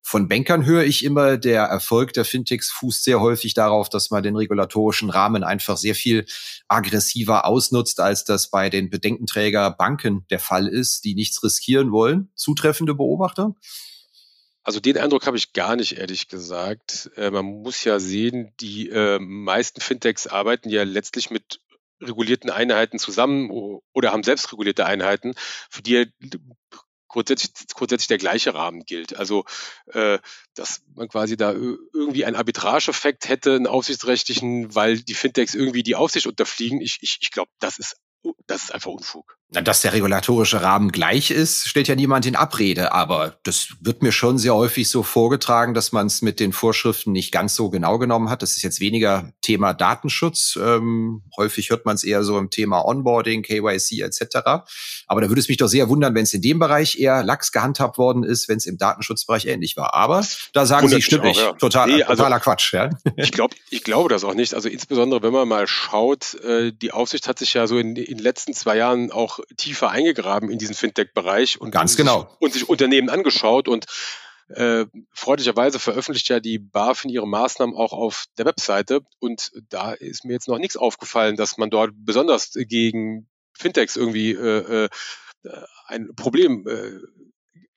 Von 0.00 0.26
Bankern 0.26 0.64
höre 0.64 0.84
ich 0.84 1.04
immer, 1.04 1.36
der 1.36 1.64
Erfolg 1.64 2.14
der 2.14 2.24
Fintechs 2.24 2.70
fußt 2.70 3.04
sehr 3.04 3.20
häufig 3.20 3.52
darauf, 3.52 3.90
dass 3.90 4.08
man 4.08 4.22
den 4.22 4.36
regulatorischen 4.36 5.10
Rahmen 5.10 5.44
einfach 5.44 5.76
sehr 5.76 5.94
viel 5.94 6.24
aggressiver 6.66 7.44
ausnutzt, 7.44 8.00
als 8.00 8.24
das 8.24 8.48
bei 8.48 8.70
den 8.70 8.88
Bedenkenträger 8.88 9.70
Banken 9.70 10.24
der 10.30 10.38
Fall 10.38 10.66
ist, 10.66 11.04
die 11.04 11.14
nichts 11.14 11.44
riskieren 11.44 11.92
wollen. 11.92 12.30
Zutreffende 12.34 12.94
Beobachtung? 12.94 13.58
Also 14.64 14.80
den 14.80 14.98
Eindruck 14.98 15.26
habe 15.26 15.36
ich 15.36 15.52
gar 15.52 15.76
nicht, 15.76 15.96
ehrlich 15.96 16.28
gesagt. 16.28 17.10
Äh, 17.16 17.30
man 17.30 17.44
muss 17.44 17.84
ja 17.84 17.98
sehen, 18.00 18.52
die 18.60 18.90
äh, 18.90 19.18
meisten 19.18 19.80
Fintechs 19.80 20.26
arbeiten 20.26 20.68
ja 20.68 20.82
letztlich 20.82 21.30
mit 21.30 21.60
regulierten 22.00 22.50
Einheiten 22.50 22.98
zusammen 22.98 23.50
oder 23.92 24.12
haben 24.12 24.22
selbst 24.22 24.52
regulierte 24.52 24.86
Einheiten, 24.86 25.34
für 25.68 25.82
die 25.82 26.12
grundsätzlich, 27.08 27.52
grundsätzlich 27.74 28.08
der 28.08 28.18
gleiche 28.18 28.54
Rahmen 28.54 28.84
gilt. 28.84 29.16
Also 29.16 29.44
äh, 29.86 30.18
dass 30.54 30.82
man 30.94 31.08
quasi 31.08 31.36
da 31.36 31.52
irgendwie 31.52 32.24
einen 32.24 32.36
Arbitrageeffekt 32.36 33.28
hätte, 33.28 33.56
einen 33.56 33.66
aufsichtsrechtlichen, 33.66 34.74
weil 34.74 35.00
die 35.00 35.14
Fintechs 35.14 35.54
irgendwie 35.54 35.82
die 35.82 35.96
Aufsicht 35.96 36.26
unterfliegen. 36.26 36.80
Ich, 36.80 36.98
ich, 37.00 37.18
ich 37.20 37.30
glaube, 37.30 37.50
das 37.58 37.78
ist 37.78 37.96
das 38.46 38.64
ist 38.64 38.74
einfach 38.74 38.90
Unfug. 38.90 39.37
Dass 39.50 39.80
der 39.80 39.94
regulatorische 39.94 40.60
Rahmen 40.60 40.92
gleich 40.92 41.30
ist, 41.30 41.66
stellt 41.66 41.88
ja 41.88 41.94
niemand 41.94 42.26
in 42.26 42.36
Abrede. 42.36 42.92
Aber 42.92 43.38
das 43.44 43.68
wird 43.80 44.02
mir 44.02 44.12
schon 44.12 44.36
sehr 44.36 44.54
häufig 44.54 44.90
so 44.90 45.02
vorgetragen, 45.02 45.72
dass 45.72 45.90
man 45.90 46.06
es 46.06 46.20
mit 46.20 46.38
den 46.38 46.52
Vorschriften 46.52 47.12
nicht 47.12 47.32
ganz 47.32 47.54
so 47.54 47.70
genau 47.70 47.98
genommen 47.98 48.28
hat. 48.28 48.42
Das 48.42 48.58
ist 48.58 48.62
jetzt 48.62 48.80
weniger 48.80 49.32
Thema 49.40 49.72
Datenschutz. 49.72 50.58
Ähm, 50.62 51.22
häufig 51.38 51.70
hört 51.70 51.86
man 51.86 51.94
es 51.94 52.04
eher 52.04 52.24
so 52.24 52.36
im 52.36 52.50
Thema 52.50 52.84
Onboarding, 52.84 53.42
KYC 53.42 54.02
etc. 54.02 54.66
Aber 55.06 55.22
da 55.22 55.28
würde 55.28 55.40
es 55.40 55.48
mich 55.48 55.56
doch 55.56 55.68
sehr 55.68 55.88
wundern, 55.88 56.14
wenn 56.14 56.24
es 56.24 56.34
in 56.34 56.42
dem 56.42 56.58
Bereich 56.58 56.98
eher 56.98 57.22
lax 57.22 57.50
gehandhabt 57.50 57.96
worden 57.96 58.24
ist, 58.24 58.50
wenn 58.50 58.58
es 58.58 58.66
im 58.66 58.76
Datenschutzbereich 58.76 59.46
ähnlich 59.46 59.78
war. 59.78 59.94
Aber 59.94 60.26
da 60.52 60.66
sagen 60.66 60.88
Sie, 60.88 61.00
stimmt 61.00 61.24
nicht. 61.24 61.40
Ja. 61.40 61.52
Total, 61.54 61.88
nee, 61.88 62.02
also, 62.02 62.16
totaler 62.16 62.40
Quatsch. 62.40 62.74
Ja? 62.74 62.90
Ich 63.16 63.32
glaube 63.32 63.54
ich 63.70 63.82
glaube 63.82 64.10
das 64.10 64.24
auch 64.24 64.34
nicht. 64.34 64.52
Also 64.52 64.68
insbesondere, 64.68 65.22
wenn 65.22 65.32
man 65.32 65.48
mal 65.48 65.66
schaut, 65.66 66.34
äh, 66.44 66.70
die 66.70 66.92
Aufsicht 66.92 67.28
hat 67.28 67.38
sich 67.38 67.54
ja 67.54 67.66
so 67.66 67.78
in, 67.78 67.96
in 67.96 68.18
den 68.18 68.18
letzten 68.18 68.52
zwei 68.52 68.76
Jahren 68.76 69.10
auch 69.10 69.37
tiefer 69.56 69.90
eingegraben 69.90 70.50
in 70.50 70.58
diesen 70.58 70.74
Fintech-Bereich 70.74 71.60
und, 71.60 71.70
Ganz 71.70 71.96
genau. 71.96 72.22
Sich, 72.22 72.40
und 72.40 72.52
sich 72.52 72.68
Unternehmen 72.68 73.08
angeschaut 73.08 73.68
und 73.68 73.86
Äh, 74.50 74.86
freundlicherweise 75.12 75.78
veröffentlicht 75.78 76.30
ja 76.30 76.40
die 76.40 76.58
BaFin 76.58 77.10
ihre 77.10 77.28
Maßnahmen 77.28 77.76
auch 77.76 77.92
auf 77.92 78.24
der 78.38 78.46
Webseite 78.46 79.02
und 79.18 79.52
da 79.68 79.92
ist 79.92 80.24
mir 80.24 80.32
jetzt 80.32 80.48
noch 80.48 80.58
nichts 80.58 80.78
aufgefallen, 80.78 81.36
dass 81.36 81.58
man 81.58 81.68
dort 81.68 81.90
besonders 81.94 82.52
gegen 82.54 83.28
Fintechs 83.52 83.94
irgendwie 83.94 84.30
äh, 84.32 84.84
äh, 84.84 84.88
ein 85.86 86.14
Problem 86.16 86.66
äh, 86.66 86.92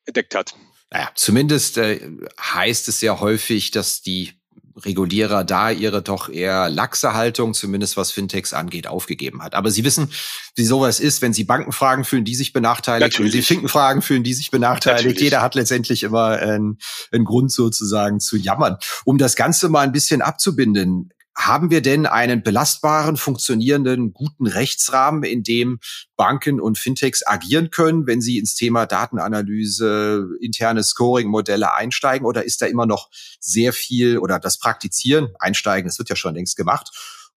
entdeckt 0.06 0.34
hat. 0.34 0.56
Naja, 0.92 1.12
zumindest 1.14 1.78
äh, 1.78 2.10
heißt 2.40 2.88
es 2.88 3.02
sehr 3.02 3.20
häufig, 3.20 3.72
dass 3.72 4.02
die 4.02 4.41
Regulierer 4.76 5.44
da 5.44 5.70
ihre 5.70 6.02
doch 6.02 6.30
eher 6.30 6.70
laxe 6.70 7.14
Haltung, 7.14 7.54
zumindest 7.54 7.98
was 7.98 8.12
Fintechs 8.12 8.54
angeht, 8.54 8.88
aufgegeben 8.88 9.42
hat. 9.42 9.56
Aber 9.56 9.72
Sie 9.72 9.84
wissen, 9.84 10.12
wie 10.56 10.66
sowas 10.66 11.00
ist, 11.00 11.22
wenn 11.22 11.34
Sie 11.34 11.44
Banken 11.44 11.72
fragen, 11.72 12.04
fühlen 12.04 12.26
die 12.26 12.36
sich 12.36 12.54
benachteiligt. 12.54 13.14
Natürlich. 13.14 13.34
Wenn 13.34 13.42
Sie 13.42 13.46
Finken 13.46 13.68
fragen, 13.68 14.02
fühlen 14.02 14.24
die 14.24 14.34
sich 14.34 14.52
benachteiligt. 14.52 15.06
Natürlich. 15.06 15.22
Jeder 15.22 15.42
hat 15.42 15.56
letztendlich 15.56 16.04
immer 16.04 16.30
einen, 16.30 16.78
einen 17.12 17.26
Grund 17.26 17.52
sozusagen 17.52 18.20
zu 18.20 18.38
jammern. 18.38 18.78
Um 19.06 19.18
das 19.18 19.36
Ganze 19.36 19.70
mal 19.70 19.82
ein 19.82 19.92
bisschen 19.92 20.22
abzubinden, 20.22 21.12
haben 21.36 21.70
wir 21.70 21.82
denn 21.82 22.06
einen 22.06 22.44
belastbaren, 22.44 23.18
funktionierenden, 23.18 24.14
guten 24.14 24.48
Rechtsrahmen, 24.48 25.24
in 25.24 25.44
dem 25.44 25.80
Banken 26.16 26.60
und 26.60 26.78
Fintechs 26.78 27.26
agieren 27.26 27.72
können, 27.72 28.06
wenn 28.06 28.22
sie 28.22 28.38
ins 28.38 28.56
Thema 28.56 28.86
Datenanalyse, 28.86 30.28
interne 30.42 30.84
Scoring-Modelle 30.84 31.74
einsteigen? 31.74 32.28
Oder 32.28 32.44
ist 32.44 32.62
da 32.62 32.66
immer 32.66 32.86
noch 32.86 33.10
sehr 33.40 33.74
viel 33.74 34.18
oder 34.18 34.40
das 34.40 34.60
Praktizieren, 34.60 35.30
einsteigen, 35.40 35.88
das 35.88 36.00
wird 36.00 36.10
ja 36.10 36.16
schon 36.16 36.36
längst 36.36 36.58
gemacht, 36.58 36.92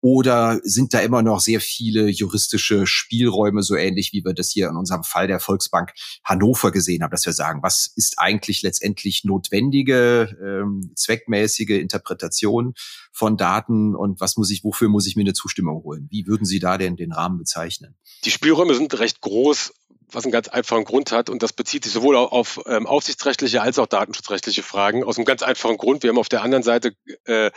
oder 0.04 0.60
sind 0.64 0.94
da 0.94 1.00
immer 1.00 1.24
noch 1.24 1.40
sehr 1.40 1.62
viele 1.62 2.10
juristische 2.10 2.86
Spielräume, 2.86 3.64
so 3.64 3.78
ähnlich 3.78 4.12
wie 4.12 4.26
wir 4.26 4.34
das 4.34 4.50
hier 4.50 4.68
in 4.68 4.76
unserem 4.76 5.06
Fall 5.06 5.28
der 5.28 5.40
Volksbank 5.40 5.94
Hannover 6.26 6.72
gesehen 6.72 7.04
haben, 7.04 7.12
dass 7.12 7.26
wir 7.26 7.32
sagen, 7.32 7.64
was 7.64 7.90
ist 7.96 8.20
eigentlich 8.20 8.64
letztendlich 8.64 9.24
notwendige, 9.24 10.38
ähm, 10.44 10.92
zweckmäßige 10.98 11.80
Interpretation 11.80 12.74
von 13.14 13.38
Daten 13.38 13.96
und 13.96 14.20
was 14.20 14.36
muss 14.36 14.52
ich, 14.52 14.66
wofür 14.66 14.90
muss 14.90 15.08
ich 15.08 15.16
mir 15.16 15.22
eine 15.22 15.32
Zustimmung 15.32 15.82
holen? 15.84 16.10
Wie 16.12 16.28
würden 16.28 16.44
Sie 16.44 16.60
da 16.60 16.78
denn 16.78 16.98
den 16.98 17.14
Rahmen 17.14 17.38
bezeichnen? 17.38 17.96
Die 18.26 18.32
Spielräume 18.32 18.76
sind 18.76 19.00
recht 19.00 19.22
groß 19.22 19.72
was 20.12 20.26
einen 20.26 20.32
ganz 20.32 20.48
einfachen 20.48 20.84
Grund 20.84 21.12
hat 21.12 21.32
und 21.32 21.42
das 21.42 21.54
bezieht 21.54 21.86
sich 21.86 21.94
sowohl 21.94 22.16
auf 22.16 22.62
ähm, 22.68 22.86
aufsichtsrechtliche 22.86 23.64
als 23.64 23.80
auch 23.80 23.88
datenschutzrechtliche 23.88 24.62
Fragen 24.62 25.04
aus 25.04 25.18
einem 25.18 25.26
ganz 25.26 25.42
einfachen 25.42 25.78
Grund. 25.78 26.04
Wir 26.04 26.12
haben 26.12 26.20
auf 26.20 26.30
der 26.30 26.44
anderen 26.44 26.62
Seite 26.62 26.96
äh, 27.24 27.50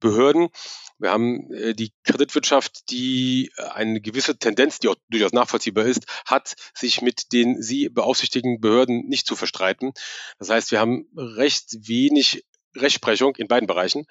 Behörden, 0.00 0.50
wir 0.98 1.10
haben 1.10 1.52
äh, 1.52 1.74
die 1.74 1.92
Kreditwirtschaft, 2.04 2.90
die 2.90 3.50
äh, 3.56 3.62
eine 3.62 4.00
gewisse 4.00 4.38
Tendenz, 4.38 4.78
die 4.78 4.88
auch 4.88 4.96
durchaus 5.08 5.32
nachvollziehbar 5.32 5.84
ist, 5.84 6.06
hat, 6.26 6.54
sich 6.74 7.02
mit 7.02 7.32
den 7.32 7.60
sie 7.62 7.88
beaufsichtigten 7.88 8.60
Behörden 8.60 9.06
nicht 9.08 9.26
zu 9.26 9.36
verstreiten. 9.36 9.92
Das 10.38 10.50
heißt, 10.50 10.70
wir 10.70 10.80
haben 10.80 11.06
recht 11.16 11.88
wenig 11.88 12.44
Rechtsprechung 12.76 13.36
in 13.36 13.48
beiden 13.48 13.66
Bereichen. 13.66 14.06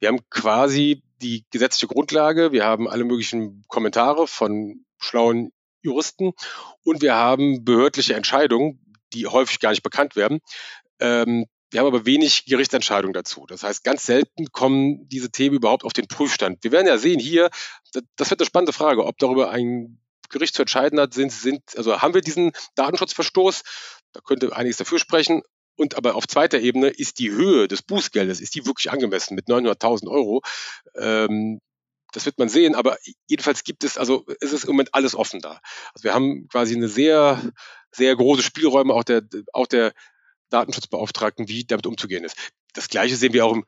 Wir 0.00 0.08
haben 0.08 0.20
quasi 0.30 1.02
die 1.20 1.44
gesetzliche 1.50 1.88
Grundlage, 1.88 2.52
wir 2.52 2.64
haben 2.64 2.88
alle 2.88 3.04
möglichen 3.04 3.64
Kommentare 3.68 4.26
von 4.26 4.84
schlauen 4.98 5.52
Juristen 5.82 6.32
und 6.84 7.02
wir 7.02 7.14
haben 7.14 7.64
behördliche 7.64 8.14
Entscheidungen, 8.14 8.80
die 9.12 9.26
häufig 9.26 9.60
gar 9.60 9.70
nicht 9.70 9.82
bekannt 9.82 10.16
werden, 10.16 10.40
ähm, 11.00 11.46
wir 11.70 11.80
haben 11.80 11.86
aber 11.86 12.06
wenig 12.06 12.46
Gerichtsentscheidungen 12.46 13.12
dazu. 13.12 13.44
Das 13.46 13.62
heißt, 13.62 13.84
ganz 13.84 14.06
selten 14.06 14.50
kommen 14.52 15.08
diese 15.08 15.30
Themen 15.30 15.56
überhaupt 15.56 15.84
auf 15.84 15.92
den 15.92 16.08
Prüfstand. 16.08 16.62
Wir 16.62 16.72
werden 16.72 16.86
ja 16.86 16.98
sehen 16.98 17.20
hier, 17.20 17.50
das 18.16 18.30
wird 18.30 18.40
eine 18.40 18.46
spannende 18.46 18.72
Frage, 18.72 19.04
ob 19.04 19.18
darüber 19.18 19.50
ein 19.50 20.00
Gericht 20.30 20.54
zu 20.54 20.62
entscheiden 20.62 21.00
hat, 21.00 21.14
sind, 21.14 21.32
sind, 21.32 21.62
also 21.76 22.00
haben 22.00 22.14
wir 22.14 22.20
diesen 22.20 22.52
Datenschutzverstoß? 22.74 23.62
Da 24.12 24.20
könnte 24.20 24.54
einiges 24.54 24.76
dafür 24.78 24.98
sprechen. 24.98 25.42
Und 25.76 25.96
aber 25.96 26.16
auf 26.16 26.26
zweiter 26.26 26.58
Ebene 26.58 26.88
ist 26.88 27.18
die 27.18 27.30
Höhe 27.30 27.68
des 27.68 27.82
Bußgeldes, 27.82 28.40
ist 28.40 28.54
die 28.54 28.66
wirklich 28.66 28.90
angemessen 28.90 29.34
mit 29.34 29.46
900.000 29.46 30.08
Euro? 30.08 30.42
Ähm, 30.96 31.60
das 32.12 32.26
wird 32.26 32.38
man 32.38 32.48
sehen, 32.48 32.74
aber 32.74 32.98
jedenfalls 33.26 33.64
gibt 33.64 33.84
es, 33.84 33.98
also 33.98 34.24
es 34.40 34.52
ist 34.52 34.64
im 34.64 34.70
Moment 34.72 34.94
alles 34.94 35.14
offen 35.14 35.40
da. 35.40 35.60
Also 35.94 36.04
wir 36.04 36.14
haben 36.14 36.48
quasi 36.48 36.74
eine 36.74 36.88
sehr, 36.88 37.52
sehr 37.92 38.16
große 38.16 38.42
Spielräume 38.42 38.94
auch 38.94 39.04
der, 39.04 39.22
auch 39.52 39.66
der 39.66 39.92
Datenschutzbeauftragten, 40.50 41.48
wie 41.48 41.64
damit 41.64 41.86
umzugehen 41.86 42.24
ist. 42.24 42.36
Das 42.74 42.88
Gleiche 42.88 43.16
sehen 43.16 43.32
wir 43.32 43.44
auch 43.44 43.52
im 43.52 43.64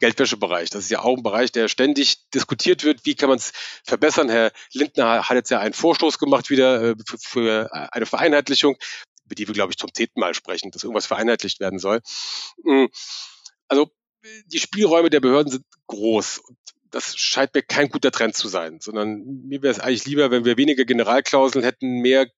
Geldwäschebereich. 0.00 0.70
Das 0.70 0.84
ist 0.84 0.90
ja 0.90 1.02
auch 1.02 1.16
ein 1.16 1.22
Bereich, 1.22 1.52
der 1.52 1.68
ständig 1.68 2.28
diskutiert 2.30 2.84
wird. 2.84 3.04
Wie 3.04 3.14
kann 3.14 3.28
man 3.28 3.38
es 3.38 3.52
verbessern? 3.84 4.30
Herr 4.30 4.50
Lindner 4.72 5.28
hat 5.28 5.36
jetzt 5.36 5.50
ja 5.50 5.60
einen 5.60 5.74
Vorstoß 5.74 6.18
gemacht 6.18 6.48
wieder 6.50 6.82
äh, 6.82 6.94
für, 7.06 7.18
für 7.18 7.92
eine 7.92 8.06
Vereinheitlichung, 8.06 8.76
über 9.26 9.34
die 9.34 9.46
wir, 9.46 9.54
glaube 9.54 9.72
ich, 9.72 9.78
zum 9.78 9.92
zehnten 9.92 10.18
Mal 10.18 10.34
sprechen, 10.34 10.70
dass 10.70 10.84
irgendwas 10.84 11.06
vereinheitlicht 11.06 11.60
werden 11.60 11.78
soll. 11.78 12.00
Mm, 12.64 12.86
also 13.68 13.90
die 14.46 14.58
Spielräume 14.58 15.10
der 15.10 15.20
Behörden 15.20 15.52
sind 15.52 15.64
groß. 15.86 16.38
Und 16.38 16.58
das 16.90 17.16
scheint 17.16 17.54
mir 17.54 17.62
kein 17.62 17.88
guter 17.88 18.10
Trend 18.10 18.36
zu 18.36 18.48
sein, 18.48 18.80
sondern 18.80 19.22
mir 19.46 19.62
wäre 19.62 19.72
es 19.72 19.80
eigentlich 19.80 20.06
lieber, 20.06 20.30
wenn 20.30 20.44
wir 20.44 20.56
weniger 20.56 20.84
Generalklauseln 20.84 21.64
hätten, 21.64 22.00
mehr 22.00 22.28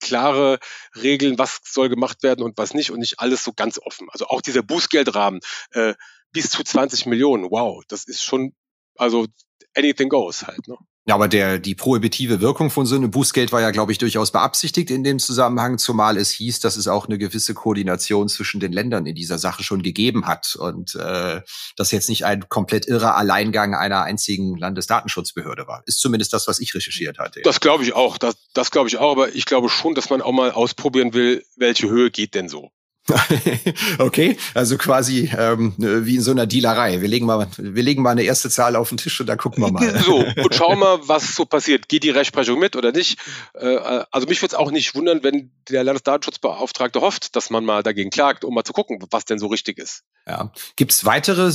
klare 0.00 0.58
Regeln, 0.94 1.38
was 1.38 1.60
soll 1.64 1.88
gemacht 1.88 2.22
werden 2.22 2.42
und 2.42 2.58
was 2.58 2.74
nicht 2.74 2.90
und 2.90 3.00
nicht 3.00 3.20
alles 3.20 3.44
so 3.44 3.52
ganz 3.52 3.78
offen. 3.78 4.08
Also 4.10 4.26
auch 4.26 4.42
dieser 4.42 4.62
Bußgeldrahmen 4.62 5.40
äh, 5.72 5.94
bis 6.32 6.50
zu 6.50 6.62
20 6.62 7.06
Millionen, 7.06 7.50
wow, 7.50 7.82
das 7.88 8.04
ist 8.04 8.22
schon, 8.22 8.54
also 8.96 9.26
anything 9.74 10.08
goes 10.08 10.46
halt. 10.46 10.66
Ne? 10.68 10.76
Ja, 11.04 11.16
aber 11.16 11.26
der, 11.26 11.58
die 11.58 11.74
prohibitive 11.74 12.40
Wirkung 12.40 12.70
von 12.70 12.86
so 12.86 12.94
einem 12.94 13.10
Bußgeld 13.10 13.50
war 13.50 13.60
ja, 13.60 13.72
glaube 13.72 13.90
ich, 13.90 13.98
durchaus 13.98 14.30
beabsichtigt 14.30 14.88
in 14.88 15.02
dem 15.02 15.18
Zusammenhang, 15.18 15.78
zumal 15.78 16.16
es 16.16 16.30
hieß, 16.30 16.60
dass 16.60 16.76
es 16.76 16.86
auch 16.86 17.06
eine 17.06 17.18
gewisse 17.18 17.54
Koordination 17.54 18.28
zwischen 18.28 18.60
den 18.60 18.72
Ländern 18.72 19.04
in 19.06 19.16
dieser 19.16 19.38
Sache 19.38 19.64
schon 19.64 19.82
gegeben 19.82 20.26
hat 20.26 20.54
und 20.54 20.94
äh, 20.94 21.40
das 21.76 21.90
jetzt 21.90 22.08
nicht 22.08 22.24
ein 22.24 22.48
komplett 22.48 22.86
irrer 22.86 23.16
Alleingang 23.16 23.74
einer 23.74 24.02
einzigen 24.02 24.56
Landesdatenschutzbehörde 24.56 25.66
war. 25.66 25.82
Ist 25.86 25.98
zumindest 25.98 26.32
das, 26.34 26.46
was 26.46 26.60
ich 26.60 26.72
recherchiert 26.72 27.18
hatte. 27.18 27.40
Das 27.42 27.58
glaube 27.58 27.82
ich 27.82 27.94
auch. 27.94 28.16
Das, 28.16 28.36
das 28.54 28.70
glaube 28.70 28.88
ich 28.88 28.98
auch, 28.98 29.10
aber 29.10 29.34
ich 29.34 29.44
glaube 29.44 29.70
schon, 29.70 29.96
dass 29.96 30.08
man 30.08 30.22
auch 30.22 30.32
mal 30.32 30.52
ausprobieren 30.52 31.14
will, 31.14 31.44
welche 31.56 31.88
Höhe 31.90 32.12
geht 32.12 32.36
denn 32.36 32.48
so. 32.48 32.70
okay, 33.98 34.36
also 34.54 34.78
quasi 34.78 35.30
ähm, 35.36 35.74
wie 35.76 36.16
in 36.16 36.22
so 36.22 36.30
einer 36.30 36.46
Dealerei. 36.46 37.00
Wir 37.00 37.08
legen 37.08 37.26
mal, 37.26 37.48
wir 37.56 37.82
legen 37.82 38.02
mal 38.02 38.10
eine 38.10 38.22
erste 38.22 38.48
Zahl 38.48 38.76
auf 38.76 38.90
den 38.90 38.98
Tisch 38.98 39.20
und 39.20 39.26
dann 39.26 39.38
gucken 39.38 39.62
wir 39.62 39.72
mal. 39.72 39.98
So 40.02 40.18
und 40.42 40.54
schauen 40.54 40.78
mal, 40.78 41.00
was 41.08 41.34
so 41.34 41.44
passiert. 41.44 41.88
Geht 41.88 42.04
die 42.04 42.10
Rechtsprechung 42.10 42.58
mit 42.58 42.76
oder 42.76 42.92
nicht? 42.92 43.18
Äh, 43.54 44.04
also 44.10 44.28
mich 44.28 44.40
würde 44.40 44.54
es 44.54 44.58
auch 44.58 44.70
nicht 44.70 44.94
wundern, 44.94 45.24
wenn 45.24 45.50
der 45.68 45.82
Landesdatenschutzbeauftragte 45.82 47.00
hofft, 47.00 47.34
dass 47.34 47.50
man 47.50 47.64
mal 47.64 47.82
dagegen 47.82 48.10
klagt, 48.10 48.44
um 48.44 48.54
mal 48.54 48.64
zu 48.64 48.72
gucken, 48.72 49.04
was 49.10 49.24
denn 49.24 49.38
so 49.38 49.48
richtig 49.48 49.78
ist. 49.78 50.04
Ja, 50.26 50.52
gibt 50.76 50.92
es 50.92 51.04
weitere 51.04 51.52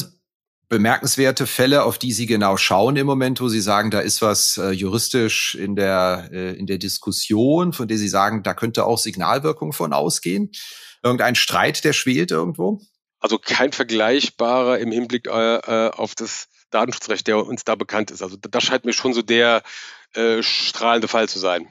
bemerkenswerte 0.70 1.48
Fälle, 1.48 1.84
auf 1.84 1.98
die 1.98 2.12
Sie 2.12 2.26
genau 2.26 2.58
schauen 2.58 2.98
im 2.98 3.08
Moment, 3.08 3.40
wo 3.40 3.48
Sie 3.48 3.62
sagen, 3.62 3.90
da 3.90 4.02
ist 4.02 4.22
was 4.22 4.58
äh, 4.58 4.72
juristisch 4.72 5.56
in 5.56 5.78
der 5.78 6.30
äh, 6.34 6.54
in 6.58 6.68
der 6.68 6.78
Diskussion, 6.78 7.72
von 7.72 7.88
der 7.88 7.98
Sie 7.98 8.10
sagen, 8.10 8.44
da 8.44 8.54
könnte 8.54 8.86
auch 8.86 8.98
Signalwirkung 8.98 9.72
von 9.72 9.94
ausgehen? 9.94 10.52
Irgendein 11.08 11.36
Streit, 11.36 11.84
der 11.84 11.94
schwelt 11.94 12.32
irgendwo? 12.32 12.82
Also 13.20 13.40
kein 13.40 13.72
vergleichbarer 13.72 14.80
im 14.80 14.92
Hinblick 14.92 15.28
äh, 15.28 15.56
äh, 15.58 15.92
auf 15.92 16.14
das 16.16 16.48
Datenschutzrecht, 16.70 17.28
der 17.28 17.46
uns 17.46 17.64
da 17.64 17.76
bekannt 17.76 18.12
ist. 18.12 18.22
Also 18.22 18.38
das 18.38 18.64
scheint 18.64 18.86
mir 18.86 18.94
schon 18.94 19.14
so 19.14 19.22
der 19.22 19.64
äh, 20.14 20.44
strahlende 20.44 21.08
Fall 21.08 21.28
zu 21.28 21.40
sein. 21.40 21.68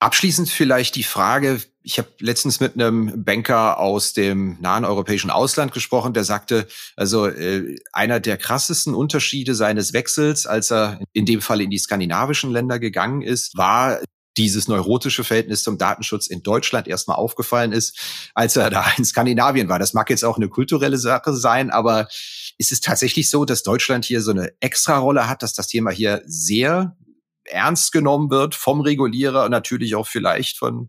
Abschließend 0.00 0.48
vielleicht 0.48 0.96
die 0.96 1.02
Frage, 1.02 1.60
ich 1.82 1.98
habe 1.98 2.08
letztens 2.20 2.58
mit 2.58 2.74
einem 2.74 3.22
Banker 3.22 3.78
aus 3.78 4.14
dem 4.14 4.56
nahen 4.60 4.86
europäischen 4.86 5.30
Ausland 5.30 5.72
gesprochen, 5.72 6.14
der 6.14 6.24
sagte, 6.24 6.66
also 6.96 7.26
äh, 7.26 7.76
einer 7.92 8.18
der 8.18 8.38
krassesten 8.38 8.94
Unterschiede 8.94 9.54
seines 9.54 9.92
Wechsels, 9.92 10.46
als 10.46 10.72
er 10.72 11.00
in 11.12 11.26
dem 11.26 11.42
Fall 11.42 11.60
in 11.60 11.70
die 11.70 11.78
skandinavischen 11.78 12.50
Länder 12.50 12.78
gegangen 12.78 13.20
ist, 13.20 13.58
war 13.58 14.00
dieses 14.40 14.68
neurotische 14.68 15.22
Verhältnis 15.22 15.62
zum 15.62 15.76
Datenschutz 15.76 16.26
in 16.26 16.42
Deutschland 16.42 16.88
erstmal 16.88 17.18
aufgefallen 17.18 17.72
ist, 17.72 18.30
als 18.34 18.56
er 18.56 18.70
da 18.70 18.86
in 18.96 19.04
Skandinavien 19.04 19.68
war. 19.68 19.78
Das 19.78 19.92
mag 19.92 20.08
jetzt 20.08 20.24
auch 20.24 20.36
eine 20.36 20.48
kulturelle 20.48 20.96
Sache 20.96 21.34
sein, 21.34 21.70
aber 21.70 22.08
ist 22.56 22.72
es 22.72 22.80
tatsächlich 22.80 23.28
so, 23.28 23.44
dass 23.44 23.62
Deutschland 23.62 24.06
hier 24.06 24.22
so 24.22 24.30
eine 24.30 24.52
Extra-Rolle 24.60 25.28
hat, 25.28 25.42
dass 25.42 25.52
das 25.52 25.68
Thema 25.68 25.90
hier 25.90 26.22
sehr 26.24 26.96
ernst 27.44 27.92
genommen 27.92 28.30
wird 28.30 28.54
vom 28.54 28.80
Regulierer 28.80 29.44
und 29.44 29.50
natürlich 29.50 29.94
auch 29.94 30.06
vielleicht 30.06 30.58
von 30.58 30.88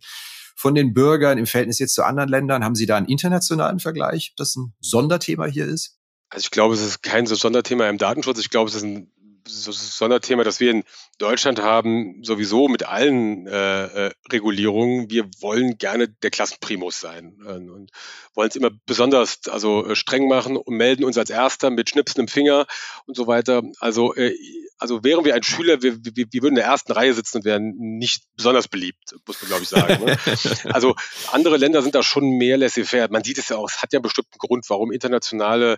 von 0.56 0.76
den 0.76 0.94
Bürgern 0.94 1.40
im 1.40 1.48
Verhältnis 1.48 1.80
jetzt 1.80 1.96
zu 1.96 2.04
anderen 2.04 2.30
Ländern? 2.30 2.64
Haben 2.64 2.76
Sie 2.76 2.86
da 2.86 2.96
einen 2.96 3.08
internationalen 3.08 3.80
Vergleich, 3.80 4.30
ob 4.32 4.38
das 4.38 4.56
ein 4.56 4.74
Sonderthema 4.80 5.46
hier 5.46 5.66
ist? 5.66 5.98
Also 6.30 6.46
ich 6.46 6.52
glaube, 6.52 6.76
es 6.76 6.82
ist 6.82 7.02
kein 7.02 7.26
so 7.26 7.34
Sonderthema 7.34 7.90
im 7.90 7.98
Datenschutz. 7.98 8.40
Ich 8.40 8.52
glaube, 8.52 8.70
es 8.70 8.76
ist 8.76 8.84
ein 8.84 9.12
Sonderthema, 9.46 10.44
das 10.44 10.60
wir 10.60 10.72
in 10.72 10.84
Deutschland 11.18 11.62
haben, 11.62 12.24
sowieso 12.24 12.68
mit 12.68 12.84
allen 12.84 13.48
äh, 13.48 14.08
äh, 14.08 14.12
Regulierungen. 14.32 15.10
Wir 15.10 15.30
wollen 15.40 15.78
gerne 15.78 16.10
der 16.10 16.32
Klassenprimus 16.32 17.00
sein 17.00 17.38
äh, 17.46 17.54
und 17.54 17.92
wollen 18.34 18.50
es 18.50 18.56
immer 18.56 18.72
besonders 18.86 19.40
also 19.50 19.86
äh, 19.88 19.96
streng 19.96 20.28
machen 20.28 20.58
und 20.58 20.76
melden 20.76 21.04
uns 21.04 21.18
als 21.18 21.30
Erster 21.30 21.70
mit 21.70 21.90
Schnipsen 21.90 22.22
im 22.22 22.28
Finger 22.28 22.66
und 23.06 23.16
so 23.16 23.28
weiter. 23.28 23.64
Also 23.80 24.14
äh, 24.16 24.36
also 24.82 25.04
wären 25.04 25.24
wir 25.26 25.36
ein 25.36 25.44
Schüler, 25.44 25.84
wir, 25.84 26.04
wir, 26.04 26.12
wir 26.16 26.42
würden 26.42 26.54
in 26.54 26.56
der 26.56 26.66
ersten 26.66 26.92
Reihe 26.92 27.14
sitzen 27.14 27.38
und 27.38 27.46
wären 27.46 27.76
nicht 27.78 28.24
besonders 28.36 28.68
beliebt, 28.68 29.16
muss 29.28 29.40
man 29.40 29.50
glaube 29.50 29.64
ich 29.64 29.70
sagen. 29.70 30.04
Ne? 30.04 30.18
also 30.74 30.96
andere 31.32 31.58
Länder 31.58 31.84
sind 31.84 31.94
da 31.94 32.02
schon 32.02 32.38
mehr 32.38 32.58
laissez-faire. 32.58 33.08
Man 33.12 33.24
sieht 33.24 33.38
es 33.38 33.50
ja 33.50 33.58
auch, 33.58 33.70
es 33.70 33.84
hat 33.84 33.94
ja 33.94 34.00
bestimmt 34.00 34.30
einen 34.32 34.40
Grund, 34.40 34.66
warum 34.70 34.92
internationale 34.92 35.78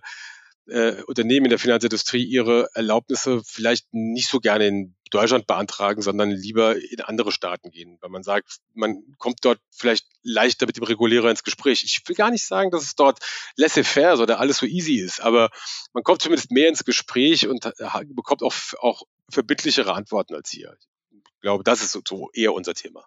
äh, 0.67 1.01
Unternehmen 1.03 1.45
in 1.45 1.49
der 1.49 1.59
Finanzindustrie 1.59 2.23
ihre 2.23 2.69
Erlaubnisse 2.73 3.41
vielleicht 3.45 3.85
nicht 3.91 4.29
so 4.29 4.39
gerne 4.39 4.67
in 4.67 4.95
Deutschland 5.11 5.45
beantragen, 5.45 6.01
sondern 6.01 6.31
lieber 6.31 6.75
in 6.75 7.01
andere 7.01 7.31
Staaten 7.31 7.69
gehen, 7.69 7.97
weil 8.01 8.09
man 8.09 8.23
sagt, 8.23 8.57
man 8.73 9.03
kommt 9.17 9.39
dort 9.43 9.59
vielleicht 9.71 10.07
leichter 10.23 10.65
mit 10.65 10.77
dem 10.77 10.83
Regulierer 10.83 11.29
ins 11.29 11.43
Gespräch. 11.43 11.83
Ich 11.83 12.01
will 12.07 12.15
gar 12.15 12.31
nicht 12.31 12.45
sagen, 12.45 12.71
dass 12.71 12.83
es 12.83 12.95
dort 12.95 13.19
laissez-faire 13.55 14.19
oder 14.19 14.39
alles 14.39 14.57
so 14.57 14.65
easy 14.65 14.95
ist, 14.95 15.21
aber 15.21 15.49
man 15.93 16.03
kommt 16.03 16.21
zumindest 16.21 16.51
mehr 16.51 16.69
ins 16.69 16.83
Gespräch 16.83 17.47
und 17.47 17.71
bekommt 18.15 18.41
auch, 18.41 18.55
auch 18.79 19.03
verbindlichere 19.29 19.93
Antworten 19.93 20.33
als 20.33 20.49
hier. 20.49 20.75
Ich 21.11 21.41
glaube, 21.41 21.63
das 21.63 21.83
ist 21.83 21.91
so 21.91 22.29
eher 22.33 22.53
unser 22.53 22.73
Thema. 22.73 23.05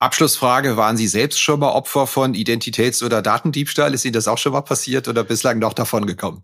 Abschlussfrage, 0.00 0.76
waren 0.78 0.96
Sie 0.96 1.06
selbst 1.06 1.38
schon 1.40 1.60
mal 1.60 1.72
Opfer 1.72 2.06
von 2.06 2.34
Identitäts- 2.34 3.04
oder 3.04 3.20
Datendiebstahl? 3.20 3.92
Ist 3.92 4.04
Ihnen 4.04 4.14
das 4.14 4.28
auch 4.28 4.38
schon 4.38 4.52
mal 4.52 4.62
passiert 4.62 5.08
oder 5.08 5.24
bislang 5.24 5.58
noch 5.58 5.74
davon 5.74 6.06
gekommen? 6.06 6.42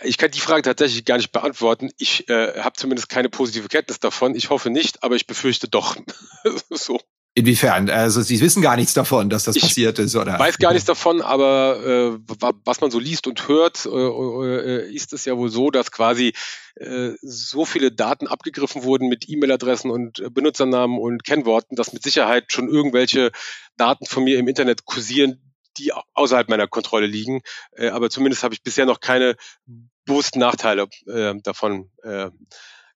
Ich 0.00 0.16
kann 0.16 0.30
die 0.30 0.40
Frage 0.40 0.62
tatsächlich 0.62 1.04
gar 1.04 1.18
nicht 1.18 1.32
beantworten. 1.32 1.90
Ich 1.98 2.28
äh, 2.30 2.60
habe 2.60 2.74
zumindest 2.76 3.08
keine 3.08 3.28
positive 3.28 3.68
Kenntnis 3.68 3.98
davon. 3.98 4.34
Ich 4.34 4.48
hoffe 4.48 4.70
nicht, 4.70 5.02
aber 5.02 5.16
ich 5.16 5.26
befürchte 5.26 5.68
doch. 5.68 5.96
so. 6.70 6.98
Inwiefern? 7.34 7.88
Also 7.88 8.20
Sie 8.20 8.40
wissen 8.40 8.60
gar 8.60 8.76
nichts 8.76 8.92
davon, 8.92 9.30
dass 9.30 9.44
das 9.44 9.56
ich 9.56 9.62
passiert 9.62 9.98
ist, 9.98 10.14
oder? 10.16 10.38
Weiß 10.38 10.58
gar 10.58 10.72
nichts 10.72 10.86
davon, 10.86 11.22
aber 11.22 12.18
äh, 12.18 12.18
was 12.64 12.82
man 12.82 12.90
so 12.90 12.98
liest 12.98 13.26
und 13.26 13.48
hört, 13.48 13.86
äh, 13.86 13.88
äh, 13.88 14.94
ist 14.94 15.14
es 15.14 15.24
ja 15.24 15.34
wohl 15.38 15.48
so, 15.48 15.70
dass 15.70 15.90
quasi 15.90 16.34
äh, 16.76 17.12
so 17.22 17.64
viele 17.64 17.90
Daten 17.90 18.26
abgegriffen 18.26 18.82
wurden 18.82 19.08
mit 19.08 19.30
E-Mail-Adressen 19.30 19.90
und 19.90 20.18
äh, 20.18 20.28
Benutzernamen 20.28 20.98
und 20.98 21.24
Kennworten, 21.24 21.74
dass 21.74 21.94
mit 21.94 22.02
Sicherheit 22.02 22.52
schon 22.52 22.68
irgendwelche 22.68 23.30
Daten 23.78 24.04
von 24.04 24.24
mir 24.24 24.38
im 24.38 24.46
Internet 24.46 24.84
kursieren, 24.84 25.40
die 25.78 25.92
außerhalb 26.12 26.50
meiner 26.50 26.68
Kontrolle 26.68 27.06
liegen. 27.06 27.40
Äh, 27.72 27.88
aber 27.88 28.10
zumindest 28.10 28.42
habe 28.42 28.52
ich 28.52 28.62
bisher 28.62 28.84
noch 28.84 29.00
keine 29.00 29.36
bewussten 30.04 30.40
Nachteile 30.40 30.86
äh, 31.06 31.34
davon 31.42 31.90
äh, 32.02 32.28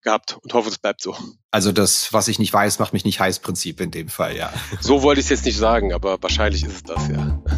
gehabt 0.06 0.38
und 0.42 0.54
hoffe, 0.54 0.70
es 0.70 0.78
bleibt 0.78 1.02
so. 1.02 1.14
Also 1.50 1.72
das, 1.72 2.12
was 2.12 2.28
ich 2.28 2.38
nicht 2.38 2.52
weiß, 2.52 2.78
macht 2.78 2.92
mich 2.92 3.04
nicht 3.04 3.20
heiß 3.20 3.40
Prinzip 3.40 3.80
in 3.80 3.90
dem 3.90 4.08
Fall, 4.08 4.36
ja. 4.36 4.52
So 4.80 5.02
wollte 5.02 5.20
ich 5.20 5.26
es 5.26 5.30
jetzt 5.30 5.44
nicht 5.44 5.58
sagen, 5.58 5.92
aber 5.92 6.16
wahrscheinlich 6.22 6.64
ist 6.64 6.76
es 6.76 6.82
das, 6.84 7.08
ja. 7.08 7.42